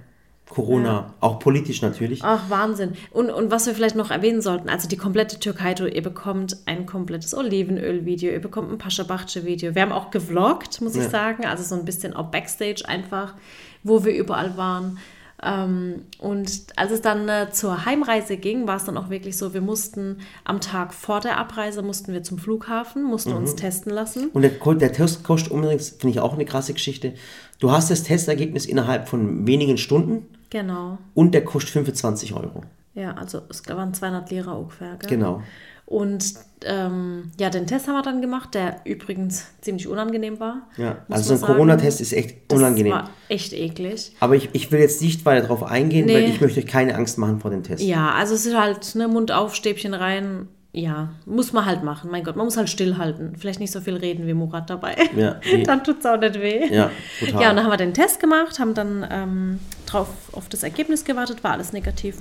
[0.50, 2.22] Corona, auch politisch natürlich.
[2.24, 2.94] Ach, Wahnsinn.
[3.12, 6.86] Und, und was wir vielleicht noch erwähnen sollten, also die komplette Türkei-Tour, ihr bekommt ein
[6.86, 9.76] komplettes Olivenöl-Video, ihr bekommt ein Pascha-Bachce-Video.
[9.76, 11.10] Wir haben auch gevloggt, muss ich Ja.
[11.10, 13.36] sagen, also so ein bisschen auch Backstage einfach,
[13.84, 14.98] wo wir überall waren.
[15.42, 19.54] Ähm, und als es dann äh, zur Heimreise ging, war es dann auch wirklich so,
[19.54, 23.38] wir mussten am Tag vor der Abreise, mussten wir zum Flughafen, mussten Mhm.
[23.38, 24.30] uns testen lassen.
[24.34, 27.14] Und der, der Test kostet übrigens, finde ich auch eine krasse Geschichte.
[27.60, 30.98] Du hast das Testergebnis innerhalb von wenigen Stunden Genau.
[31.14, 32.64] und der kostet 25 Euro.
[32.96, 34.96] Ja, also es waren 200 Lira ungefähr.
[34.98, 35.10] Gell?
[35.10, 35.42] Genau.
[35.86, 36.36] Und
[36.66, 40.68] ähm, ja, den Test haben wir dann gemacht, der übrigens ziemlich unangenehm war.
[40.78, 40.98] Ja.
[41.10, 41.52] Also so ein.
[41.52, 42.94] Corona-Test ist echt Das unangenehm.
[42.94, 44.16] war echt eklig.
[44.20, 46.14] Aber ich, ich will jetzt nicht weiter darauf eingehen, Nee.
[46.14, 47.82] weil ich möchte euch keine Angst machen vor dem Test.
[47.84, 50.48] Ja, also es ist halt ne, Mund auf, Stäbchen rein.
[50.72, 52.12] Ja, muss man halt machen.
[52.12, 53.36] Mein Gott, man muss halt stillhalten.
[53.36, 54.96] Vielleicht nicht so viel reden wie Murat dabei.
[55.16, 55.64] Ja, nee.
[55.64, 56.68] dann tut es auch nicht weh.
[56.72, 57.42] Ja, total.
[57.42, 61.06] Ja, und dann haben wir den Test gemacht, haben dann ähm, drauf auf das Ergebnis
[61.06, 62.18] gewartet, war alles negativ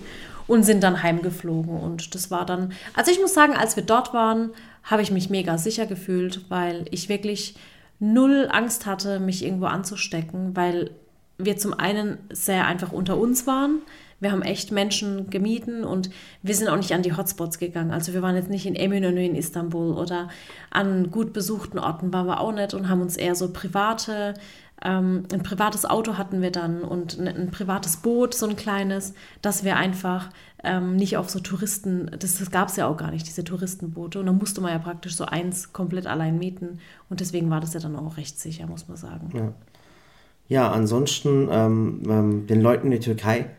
[0.47, 1.79] und sind dann heimgeflogen.
[1.79, 4.51] Und das war dann, also ich muss sagen, als wir dort waren,
[4.83, 7.55] habe ich mich mega sicher gefühlt, weil ich wirklich
[8.01, 10.91] null Angst hatte, mich irgendwo anzustecken, weil
[11.37, 13.83] wir zum einen sehr einfach unter uns waren.
[14.21, 16.11] Wir haben echt Menschen gemieden und
[16.43, 17.93] wir sind auch nicht an die Hotspots gegangen.
[17.93, 20.29] Also wir waren jetzt nicht in Eminönü in Istanbul oder
[20.71, 24.35] an gut besuchten Orten waren wir auch nicht und haben uns eher so private,
[24.83, 29.15] ähm, ein privates Auto hatten wir dann und ein, ein privates Boot, so ein kleines,
[29.43, 30.31] dass wir einfach
[30.63, 34.21] ähm, nicht auf so Touristen, das, das gab es ja auch gar nicht, diese Touristenboote.
[34.21, 36.79] Und dann musste man ja praktisch so eins komplett allein mieten.
[37.09, 39.55] Und deswegen war das ja dann auch recht sicher, muss man sagen.
[40.49, 43.51] Ja, ansonsten, ähm, ähm, den Leuten in der Türkei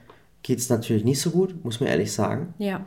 [0.43, 2.53] geht es natürlich nicht so gut, muss man ehrlich sagen.
[2.57, 2.85] Ja,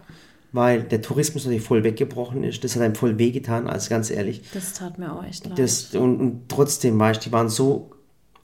[0.53, 2.63] Weil der Tourismus natürlich voll weggebrochen ist.
[2.65, 4.43] Das hat einem voll wehgetan, also ganz ehrlich.
[4.53, 5.59] das tat mir auch echt leid.
[5.59, 7.91] Das, und, und trotzdem, weißt du, die waren so,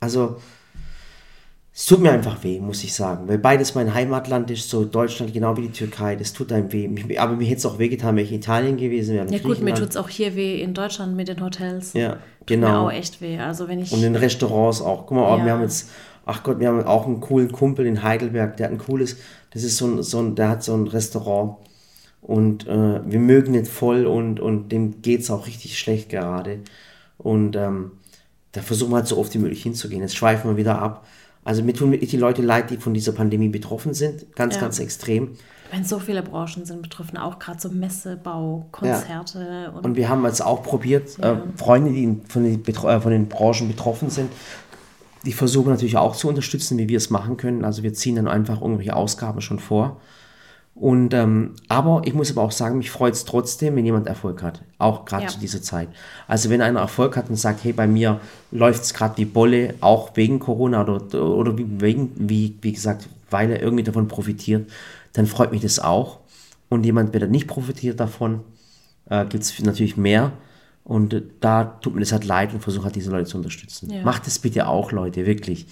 [0.00, 0.36] also
[1.74, 5.32] es tut mir einfach weh, muss ich sagen, weil beides mein Heimatland ist, so Deutschland
[5.32, 6.88] genau wie die Türkei, das tut einem weh.
[6.88, 9.30] Mich, aber mir hätte es auch wehgetan, wäre ich in Italien gewesen wäre.
[9.30, 11.92] ja gut, mir tut es auch hier weh in Deutschland mit den Hotels.
[11.92, 12.86] Ja, Tut mir genau.
[12.86, 13.38] auch echt weh.
[13.38, 13.92] Also wenn ich...
[13.92, 15.06] Und in Restaurants auch.
[15.06, 15.44] Guck mal, Ja.
[15.44, 15.90] wir haben jetzt,
[16.28, 19.16] ach Gott, wir haben auch einen coolen Kumpel in Heidelberg, der hat ein cooles,
[19.50, 21.56] das ist so ein, so ein der hat so ein Restaurant
[22.20, 26.60] und äh, wir mögen nicht voll und, und dem geht es auch richtig schlecht gerade.
[27.16, 27.92] Und ähm,
[28.52, 30.02] da versuchen wir halt so oft wie möglich hinzugehen.
[30.02, 31.06] Jetzt schweifen wir wieder ab.
[31.44, 34.34] Also mir tun wirklich die Leute leid, die von dieser Pandemie betroffen sind.
[34.36, 34.60] Ganz, Ja.
[34.60, 35.30] ganz extrem.
[35.72, 40.24] Meine, so viele Branchen sind betroffen, auch gerade so Messebau, Konzerte und, Und wir haben
[40.24, 44.30] jetzt auch probiert, äh, Freunde, die von den, Betro äh, von den Branchen betroffen sind,
[45.24, 47.64] die versuchen natürlich auch zu unterstützen, wie wir es machen können.
[47.64, 50.00] Also wir ziehen dann einfach irgendwelche Ausgaben schon vor.
[50.74, 54.44] Und ähm, aber ich muss aber auch sagen, mich freut es trotzdem, wenn jemand Erfolg
[54.44, 54.62] hat.
[54.78, 55.28] Auch gerade Ja.
[55.28, 55.88] zu dieser Zeit.
[56.28, 58.20] Also wenn einer Erfolg hat und sagt, hey, bei mir
[58.52, 63.08] läuft es gerade wie Bolle, auch wegen Corona oder, oder wie, wegen, wie, wie gesagt,
[63.28, 64.70] weil er irgendwie davon profitiert,
[65.14, 66.18] dann freut mich das auch.
[66.68, 68.40] Und jemand, der nicht profitiert davon,
[69.10, 70.30] äh, gibt es natürlich mehr.
[70.88, 73.90] Und da tut mir das halt leid und versuche halt diese Leute zu unterstützen.
[73.92, 74.02] Ja.
[74.04, 75.66] Macht es bitte auch, Leute, wirklich.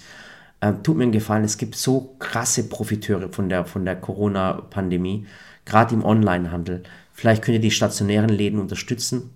[0.61, 5.25] Ähm, tut mir einen Gefallen, es gibt so krasse Profiteure von der, von der Corona-Pandemie,
[5.65, 6.83] gerade im Onlinehandel.
[7.13, 9.31] Vielleicht könnt ihr die stationären Läden unterstützen,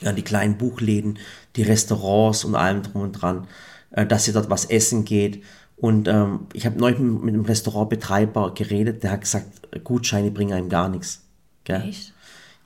[0.00, 1.18] ja, die kleinen Buchläden,
[1.56, 3.48] die Restaurants und allem drum und dran,
[3.90, 5.42] äh, dass ihr dort was essen geht.
[5.76, 10.54] Und ähm, ich habe neulich mit mit einem Restaurantbetreiber geredet, der hat gesagt, Gutscheine bringen
[10.54, 11.20] einem gar nichts.
[11.64, 11.82] Gell?
[11.86, 12.14] echt.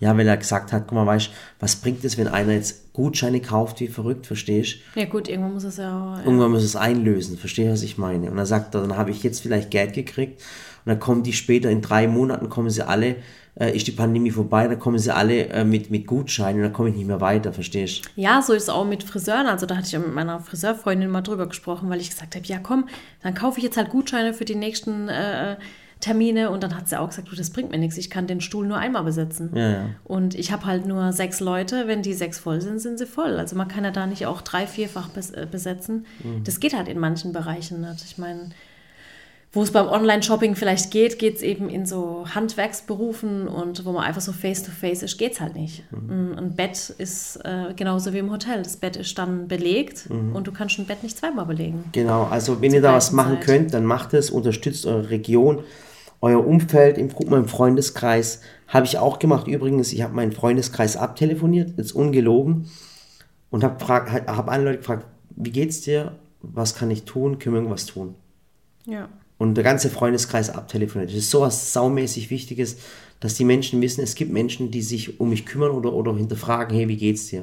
[0.01, 1.31] Ja, weil er gesagt hat, guck mal, weißt
[1.61, 5.65] was bringt es, wenn einer jetzt Gutscheine kauft wie verrückt, verstehst Ja gut, irgendwann muss
[5.65, 6.19] es ja auch...
[6.19, 6.25] Ja.
[6.25, 8.31] Irgendwann muss es einlösen, verstehst du, was ich meine?
[8.31, 10.43] Und dann sagt er, dann habe ich jetzt vielleicht Geld gekriegt
[10.85, 13.17] und dann kommen die später, in drei Monaten kommen sie alle,
[13.59, 16.73] äh, ist die Pandemie vorbei, dann kommen sie alle äh, mit, mit Gutscheinen und dann
[16.73, 18.21] komme ich nicht mehr weiter, verstehst du?
[18.21, 19.47] Ja, so ist es auch mit Friseuren.
[19.47, 22.45] Also da hatte ich ja mit meiner Friseurfreundin mal drüber gesprochen, weil ich gesagt habe,
[22.47, 22.89] ja komm,
[23.23, 25.57] dann kaufe ich jetzt halt Gutscheine für die nächsten äh,
[26.05, 26.51] Termine.
[26.51, 28.67] Und dann hat sie auch gesagt, du, das bringt mir nichts, ich kann den Stuhl
[28.67, 29.51] nur einmal besetzen.
[29.55, 29.87] Ja, ja.
[30.05, 33.39] Und ich habe halt nur sechs Leute, wenn die sechs voll sind, sind sie voll.
[33.39, 36.05] Also man kann ja da nicht auch drei, vierfach bes äh, besetzen.
[36.23, 36.45] Mhm.
[36.45, 38.05] Das geht halt in manchen Bereichen nicht.
[38.05, 38.51] Ich meine,
[39.55, 44.05] wo es beim Online-Shopping vielleicht geht, geht es eben in so Handwerksberufen und wo man
[44.05, 45.85] einfach so face-to-face ist, geht es halt nicht.
[45.91, 46.35] Mhm.
[46.37, 48.63] Ein Bett ist äh, genauso wie im Hotel.
[48.63, 50.37] Das Bett ist dann belegt mhm.
[50.37, 51.85] und du kannst ein Bett nicht zweimal belegen.
[51.93, 53.45] Genau, also wenn ihr da was machen Zeit.
[53.45, 55.65] könnt, dann macht es, unterstützt eure Region,
[56.25, 58.41] euer Umfeld, im, guck mal im Freundeskreis.
[58.69, 59.93] Habe ich auch gemacht übrigens.
[59.93, 62.69] Ich habe meinen Freundeskreis abtelefoniert, jetzt ungelogen,
[63.51, 65.07] und habe hab alle Leute gefragt,
[65.37, 66.13] wie geht's dir?
[66.43, 67.39] Was kann ich tun?
[67.39, 68.15] Können wir irgendwas tun?
[68.85, 69.09] Ja
[69.39, 71.11] und der ganze Freundeskreis abtelefoniert.
[71.11, 72.77] Das ist sowas saumäßig Wichtiges,
[73.21, 76.77] dass die Menschen wissen, es gibt Menschen, die sich um mich kümmern oder, oder hinterfragen,
[76.77, 77.41] hey, wie geht's dir?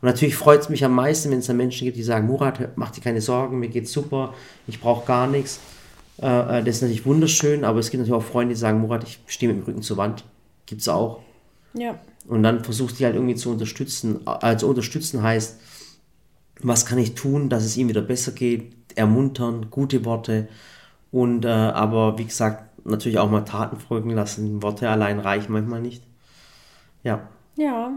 [0.00, 2.76] Und natürlich freut es mich am meisten, wenn es da Menschen gibt, die sagen, Murat,
[2.76, 4.34] mach dir keine Sorgen, mir geht's super,
[4.66, 5.60] ich brauche gar nichts.
[6.20, 9.04] Äh, äh, das ist natürlich wunderschön, aber es gibt natürlich auch Freunde, die sagen, Murat,
[9.04, 10.24] ich stehe mit dem Rücken zur Wand.
[10.66, 11.20] Gibt es auch.
[11.74, 11.98] Ja.
[12.26, 14.26] Und dann versucht die halt irgendwie zu unterstützen.
[14.26, 15.60] Also unterstützen heißt,
[16.60, 20.48] was kann ich tun, dass es ihm wieder besser geht, ermuntern, gute Worte,
[21.14, 24.64] und äh, aber wie gesagt, natürlich auch mal Taten folgen lassen.
[24.64, 26.02] Worte allein reichen manchmal nicht.
[27.04, 27.28] Ja.
[27.54, 27.92] Ja.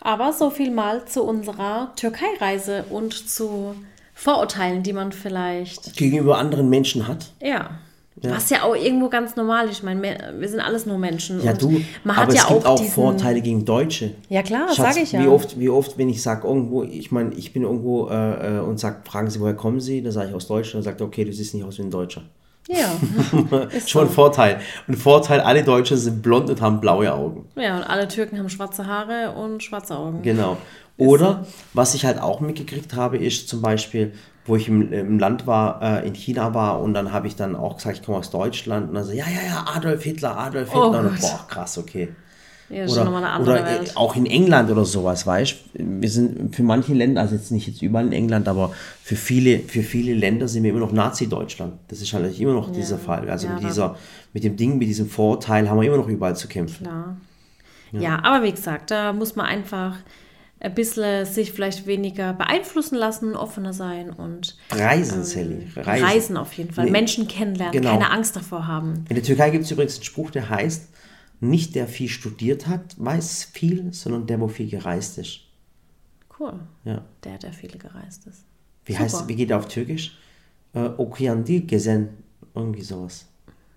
[0.00, 3.76] Aber so viel mal zu unserer Türkei-Reise und zu
[4.14, 7.32] Vorurteilen, die man vielleicht gegenüber anderen Menschen hat.
[7.40, 7.70] Ja.
[8.20, 8.30] Ja.
[8.32, 9.78] Was ja auch irgendwo ganz normal ist.
[9.78, 11.42] Ich meine, wir sind alles nur Menschen.
[11.42, 14.12] Ja, du, man aber hat es ja gibt auch, auch Vorteile gegen Deutsche.
[14.28, 15.22] Ja, klar, sage ich ja.
[15.22, 18.60] Wie oft, wie oft wenn ich sage, irgendwo, ich meine, ich bin irgendwo äh, äh
[18.60, 20.02] und sage, fragen Sie, woher kommen Sie?
[20.02, 20.86] Da sage ich aus Deutschland.
[20.86, 22.22] Dann sagt okay, du siehst nicht aus wie ein Deutscher.
[22.68, 22.92] Ja.
[23.86, 24.60] Schon ein Vorteil.
[24.86, 27.46] Ein Vorteil, alle Deutschen sind blond und haben blaue Augen.
[27.56, 30.22] Ja, und alle Türken haben schwarze Haare und schwarze Augen.
[30.22, 30.56] Genau.
[31.06, 34.12] Oder, was ich halt auch mitgekriegt habe, ist zum Beispiel,
[34.44, 37.54] wo ich im, im Land war, äh, in China war und dann habe ich dann
[37.54, 40.72] auch gesagt, ich komme aus Deutschland und dann so, ja, ja, ja, Adolf Hitler, Adolf
[40.72, 41.04] Hitler.
[41.04, 42.08] Oh und, boah, krass, okay.
[42.68, 43.96] Ja, oder, oder Welt.
[43.98, 47.82] auch in England oder sowas, weißt Wir sind für manche Länder, also jetzt nicht jetzt
[47.82, 48.72] überall in England, aber
[49.02, 51.74] für viele, für viele Länder sind wir immer noch Nazi-Deutschland.
[51.88, 52.74] Das ist halt immer noch ja.
[52.74, 53.28] dieser Fall.
[53.28, 53.96] Also ja, mit, dieser,
[54.32, 56.86] mit dem Ding, mit diesem Vorteil haben wir immer noch überall zu kämpfen.
[56.86, 57.16] Klar.
[57.92, 59.96] Ja, aber wie gesagt, da muss man einfach
[60.62, 65.66] ein bisschen sich vielleicht weniger beeinflussen lassen, offener sein und Reisen, ähm, Sally.
[65.74, 66.04] Reisen.
[66.04, 66.84] Reisen auf jeden Fall.
[66.84, 66.92] Nee.
[66.92, 67.90] Menschen kennenlernen, genau.
[67.90, 69.04] keine Angst davor haben.
[69.08, 70.88] In der Türkei gibt es übrigens einen Spruch, der heißt,
[71.40, 75.40] nicht der viel studiert hat, weiß viel, sondern der, wo viel gereist ist.
[76.38, 76.60] Cool.
[76.84, 77.04] Ja.
[77.24, 78.44] Der, der viel gereist ist.
[78.84, 79.04] Wie Super.
[79.04, 80.16] heißt, wie geht er auf Türkisch?
[80.74, 82.10] Äh, Okuyandi Gesen,
[82.54, 83.26] irgendwie sowas.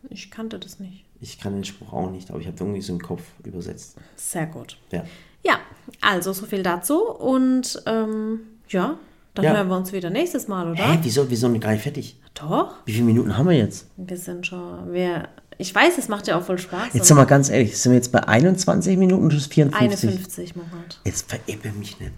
[0.09, 1.03] Ich kannte das nicht.
[1.19, 3.97] Ich kann den Spruch auch nicht, aber ich habe irgendwie so im Kopf übersetzt.
[4.15, 4.77] Sehr gut.
[4.91, 5.03] Ja.
[5.45, 5.59] Ja,
[6.01, 8.39] also so viel dazu und ähm,
[8.69, 8.97] ja,
[9.33, 9.53] dann ja.
[9.53, 10.81] hören wir uns wieder nächstes Mal, oder?
[10.81, 12.19] Hä, wieso, wieso gar nicht fertig?
[12.33, 12.75] Doch.
[12.85, 13.87] Wie viele Minuten haben wir jetzt?
[13.97, 15.27] Wir sind schon, wir,
[15.57, 16.93] ich weiß, es macht ja auch voll Spaß.
[16.93, 20.09] Jetzt sind wir ganz ehrlich, sind wir jetzt bei 21 Minuten bis 54?
[20.09, 20.99] 51, Monat.
[21.05, 22.11] Jetzt veräpple mich nicht.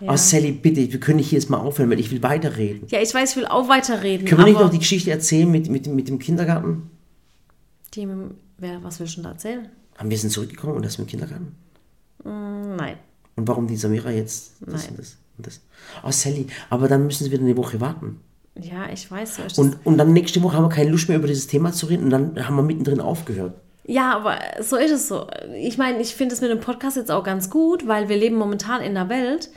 [0.00, 0.12] Ja.
[0.12, 2.88] Oh, Sally, bitte, wir können nicht hier jetzt mal aufhören, weil ich will weiterreden.
[2.88, 4.26] Ja, ich weiß, ich will auch weiterreden.
[4.26, 6.90] Können wir nicht noch die Geschichte erzählen mit, mit, mit dem Kindergarten?
[7.94, 8.08] Die,
[8.58, 9.68] wer, was willst du denn da erzählen?
[9.96, 11.54] Haben wir sind zurückgekommen und das mit dem Kindergarten?
[12.24, 12.96] Mm, nein.
[13.36, 14.90] Und warum die Samira jetzt das Nein.
[14.90, 15.60] und das und das?
[16.04, 18.20] Oh, Sally, aber dann müssen sie wieder eine Woche warten.
[18.60, 19.40] Ja, ich weiß.
[19.48, 21.86] So und, und dann nächste Woche haben wir keine Lust mehr über dieses Thema zu
[21.86, 23.54] reden und dann haben wir mittendrin aufgehört.
[23.84, 25.26] Ja, aber so ist es so.
[25.56, 28.36] Ich meine, ich finde es mit dem Podcast jetzt auch ganz gut, weil wir leben
[28.36, 29.50] momentan in einer Welt,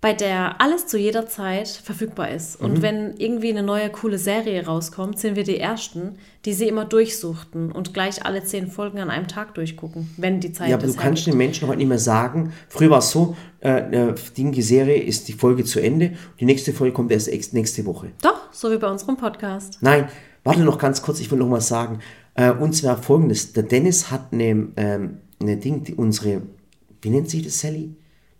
[0.00, 2.58] bei der alles zu jeder Zeit verfügbar ist.
[2.58, 2.82] Und mhm.
[2.82, 7.70] wenn irgendwie eine neue coole Serie rauskommt, sind wir die Ersten, die sie immer durchsuchten
[7.70, 10.70] und gleich alle zehn Folgen an einem Tag durchgucken, wenn die Zeit ist.
[10.70, 14.14] Ja, aber du kannst den Menschen heute nicht mehr sagen, früher war es so, äh,
[14.36, 18.12] die Serie ist die Folge zu Ende, die nächste Folge kommt erst nächste Woche.
[18.22, 19.78] Doch, so wie bei unserem Podcast.
[19.82, 20.08] Nein,
[20.44, 21.98] warte noch ganz kurz, ich will noch mal sagen,
[22.34, 26.40] äh, und zwar folgendes, der Dennis hat eine, ähm, eine Ding, die unsere,
[27.02, 27.94] wie nennt sich das, Sally?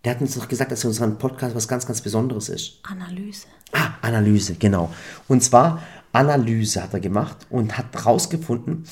[0.04, 2.80] Der hat uns doch gesagt, dass unser Podcast was ganz, ganz Besonderes ist.
[2.84, 3.46] Analyse.
[3.72, 4.90] Ah, Analyse, genau.
[5.28, 5.82] Und zwar
[6.12, 8.84] Analyse hat er gemacht und hat herausgefunden,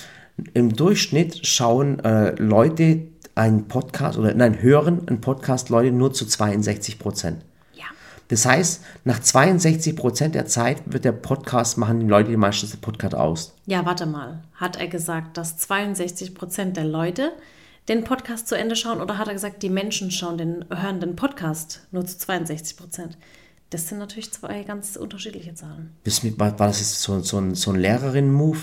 [0.54, 6.26] im Durchschnitt schauen äh, Leute einen Podcast oder nein, hören einen Podcast Leute nur zu
[6.26, 7.44] 62 Prozent.
[7.74, 7.86] Ja.
[8.28, 12.70] Das heißt, nach 62 Prozent der Zeit wird der Podcast machen die Leute die meistens
[12.70, 13.54] den Podcast aus.
[13.66, 14.42] Ja, warte mal.
[14.54, 17.32] Hat er gesagt, dass 62 Prozent der Leute
[17.88, 21.16] den Podcast zu Ende schauen oder hat er gesagt, die Menschen schauen den, hören den
[21.16, 23.18] Podcast nur zu 62 Prozent?
[23.70, 25.92] Das sind natürlich zwei ganz unterschiedliche Zahlen.
[26.36, 28.58] War, das jetzt so, so ein, so ein Lehrerinnen-Move?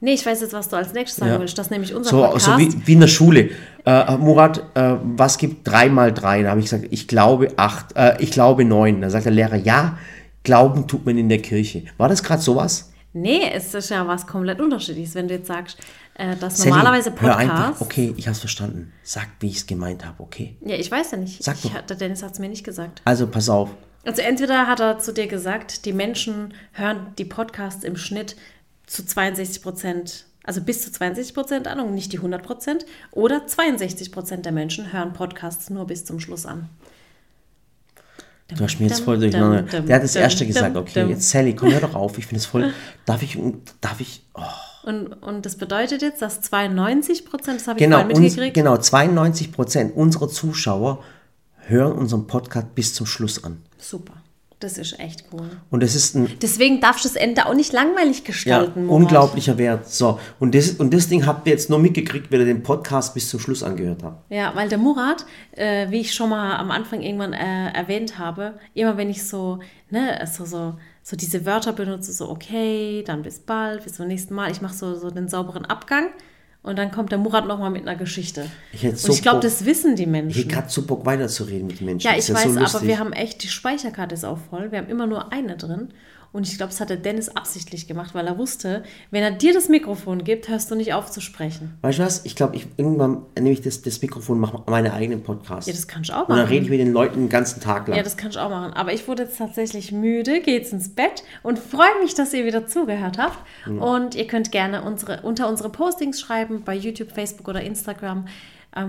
[0.00, 1.40] Nee, ich weiß jetzt, was du als nächstes sagen ja.
[1.40, 1.58] willst.
[1.58, 2.46] Das ist nämlich unser so, Podcast.
[2.46, 3.50] So wie, wie in der Schule.
[3.84, 6.42] Äh, Murat, äh, was gibt drei mal drei?
[6.42, 9.00] Da habe ich gesagt, ich glaube acht, äh, ich glaube neun.
[9.00, 9.98] Da sagt der Lehrer, ja,
[10.44, 11.82] Glauben tut man in der Kirche.
[11.98, 12.92] War das gerade sowas?
[13.12, 15.14] Nee, es ist ja was komplett unterschiedliches.
[15.14, 15.78] Wenn du jetzt sagst,
[16.18, 17.42] äh, dass Sally, normalerweise Podcasts...
[17.42, 18.92] Hör einfach, okay, ich habe es verstanden.
[19.02, 20.56] Sag, wie ich es gemeint habe, okay?
[20.60, 21.42] Ja, ich weiß ja nicht.
[21.42, 23.02] Sag ich, der Dennis hat es mir nicht gesagt.
[23.04, 23.70] Also, pass auf.
[24.04, 28.36] Also entweder hat er zu dir gesagt, die Menschen hören die Podcasts im Schnitt
[28.86, 32.86] zu 62 Prozent, also bis zu 62 Prozent an und nicht die 100 Prozent.
[33.10, 36.68] Oder 62 Prozent der Menschen hören Podcasts nur bis zum Schluss an.
[38.48, 39.62] Du hast mir jetzt voll durcheinander.
[39.82, 42.46] Der hat das erste gesagt, okay, jetzt Sally, komm hör doch auf, ich finde es
[42.46, 42.72] voll,
[43.04, 43.38] darf ich,
[43.82, 44.42] darf ich, oh.
[44.88, 48.54] Und, und das bedeutet jetzt, dass 92 Prozent, das habe ich Genau, vorhin uns, mitgekriegt,
[48.54, 51.04] genau, 92 Prozent unserer Zuschauer
[51.66, 53.58] hören unseren Podcast bis zum Schluss an.
[53.76, 54.14] super.
[54.60, 55.48] Das ist echt cool.
[55.70, 58.86] Und das ist ein Deswegen darfst du das Ende auch nicht langweilig ja, gestalten.
[58.86, 59.02] Murat.
[59.02, 59.88] unglaublicher Wert.
[59.88, 63.14] So, und das, und das Ding habt ihr jetzt nur mitgekriegt, weil ihr den Podcast
[63.14, 64.28] bis zum Schluss angehört habt.
[64.32, 68.54] Ja, weil der Murat, äh, wie ich schon mal am Anfang irgendwann äh, erwähnt habe,
[68.74, 69.60] immer wenn ich so,
[69.90, 70.74] ne, so, so,
[71.08, 74.74] so diese Wörter benutze, so okay, dann bis bald, bis zum nächsten Mal, ich mache
[74.74, 76.08] so, so den sauberen Abgang
[76.62, 78.44] und dann kommt der Murat nochmal mit einer Geschichte.
[78.74, 80.36] Ich hätte und so ich glaube, das wissen die Ich Menschen.
[80.36, 82.06] hätte gerade so Bock weiterzureden mit den Menschen.
[82.06, 84.70] Ja, ich ist weiß, so aber wir haben echt, die Speicherkarte ist auch voll.
[84.70, 85.94] Wir haben immer nur eine drin.
[86.32, 89.54] Und ich glaube, das hat der Dennis absichtlich gemacht, weil er wusste, wenn er dir
[89.54, 91.78] das Mikrofon gibt, hörst du nicht auf zu sprechen.
[91.80, 92.24] Weißt du was?
[92.24, 95.66] Ich glaube, ich, irgendwann nehme ich das, das Mikrofon und mache meine eigenen Podcasts.
[95.66, 96.48] Ja, das kannst du auch und dann machen.
[96.48, 97.96] rede ich mit den Leuten den ganzen Tag lang.
[97.96, 98.74] Ja, das kann ich auch machen.
[98.74, 102.44] Aber ich wurde jetzt tatsächlich müde, gehe jetzt ins Bett und freue mich, dass ihr
[102.44, 103.38] wieder zugehört habt.
[103.66, 108.26] Und ihr könnt gerne unsere, unter unsere Postings schreiben, bei YouTube, Facebook oder Instagram,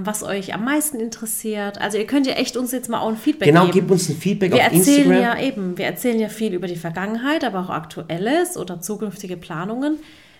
[0.01, 1.79] was euch am meisten interessiert.
[1.79, 3.73] Also ihr könnt ja echt uns jetzt mal auch ein Feedback genau, geben.
[3.73, 5.21] gib uns ein Feedback wir auf erzählen Instagram.
[5.21, 9.99] ja eben, wir erzählen ja viel über die Vergangenheit, aber auch Aktuelles oder zukünftige Planungen.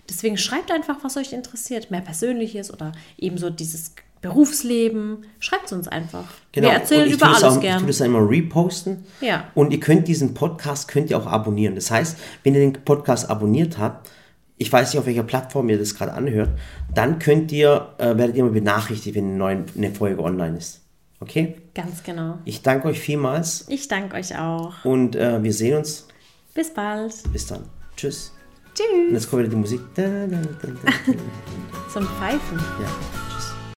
[0.10, 1.92] Deswegen schreibt einfach, was euch interessiert.
[1.92, 5.26] Mehr Persönliches oder eben so dieses Berufsleben.
[5.40, 6.26] Schreibt es uns einfach.
[6.52, 6.68] Genau.
[6.68, 9.06] Wir erzählen über alles auch, Ich tue das immer reposten.
[9.22, 9.46] Ja.
[9.56, 11.76] Und ihr könnt diesen Podcast könnt ihr auch abonnieren.
[11.76, 14.10] Das heißt, wenn ihr den Podcast abonniert habt,
[14.60, 16.50] ich weiß nicht, auf welcher Plattform ihr das gerade anhört,
[16.94, 20.82] dann könnt ihr, äh, werdet ihr immer benachrichtigt, wenn eine neue eine Folge online ist.
[21.22, 21.56] Okay?
[21.74, 22.38] Ganz genau.
[22.46, 24.86] Ich danke euch vielmals Ich danke euch auch.
[24.86, 26.08] und äh, wir sehen uns.
[26.54, 27.14] Bis bald.
[27.32, 27.64] Bis dann.
[27.96, 28.34] Tschüss.
[28.76, 28.86] Tschüss.
[29.08, 29.82] Und jetzt kommt wieder die Musik.
[29.96, 31.14] Da, da, da, da.
[31.94, 32.58] So ein Pfeifen.
[32.82, 33.29] Ja.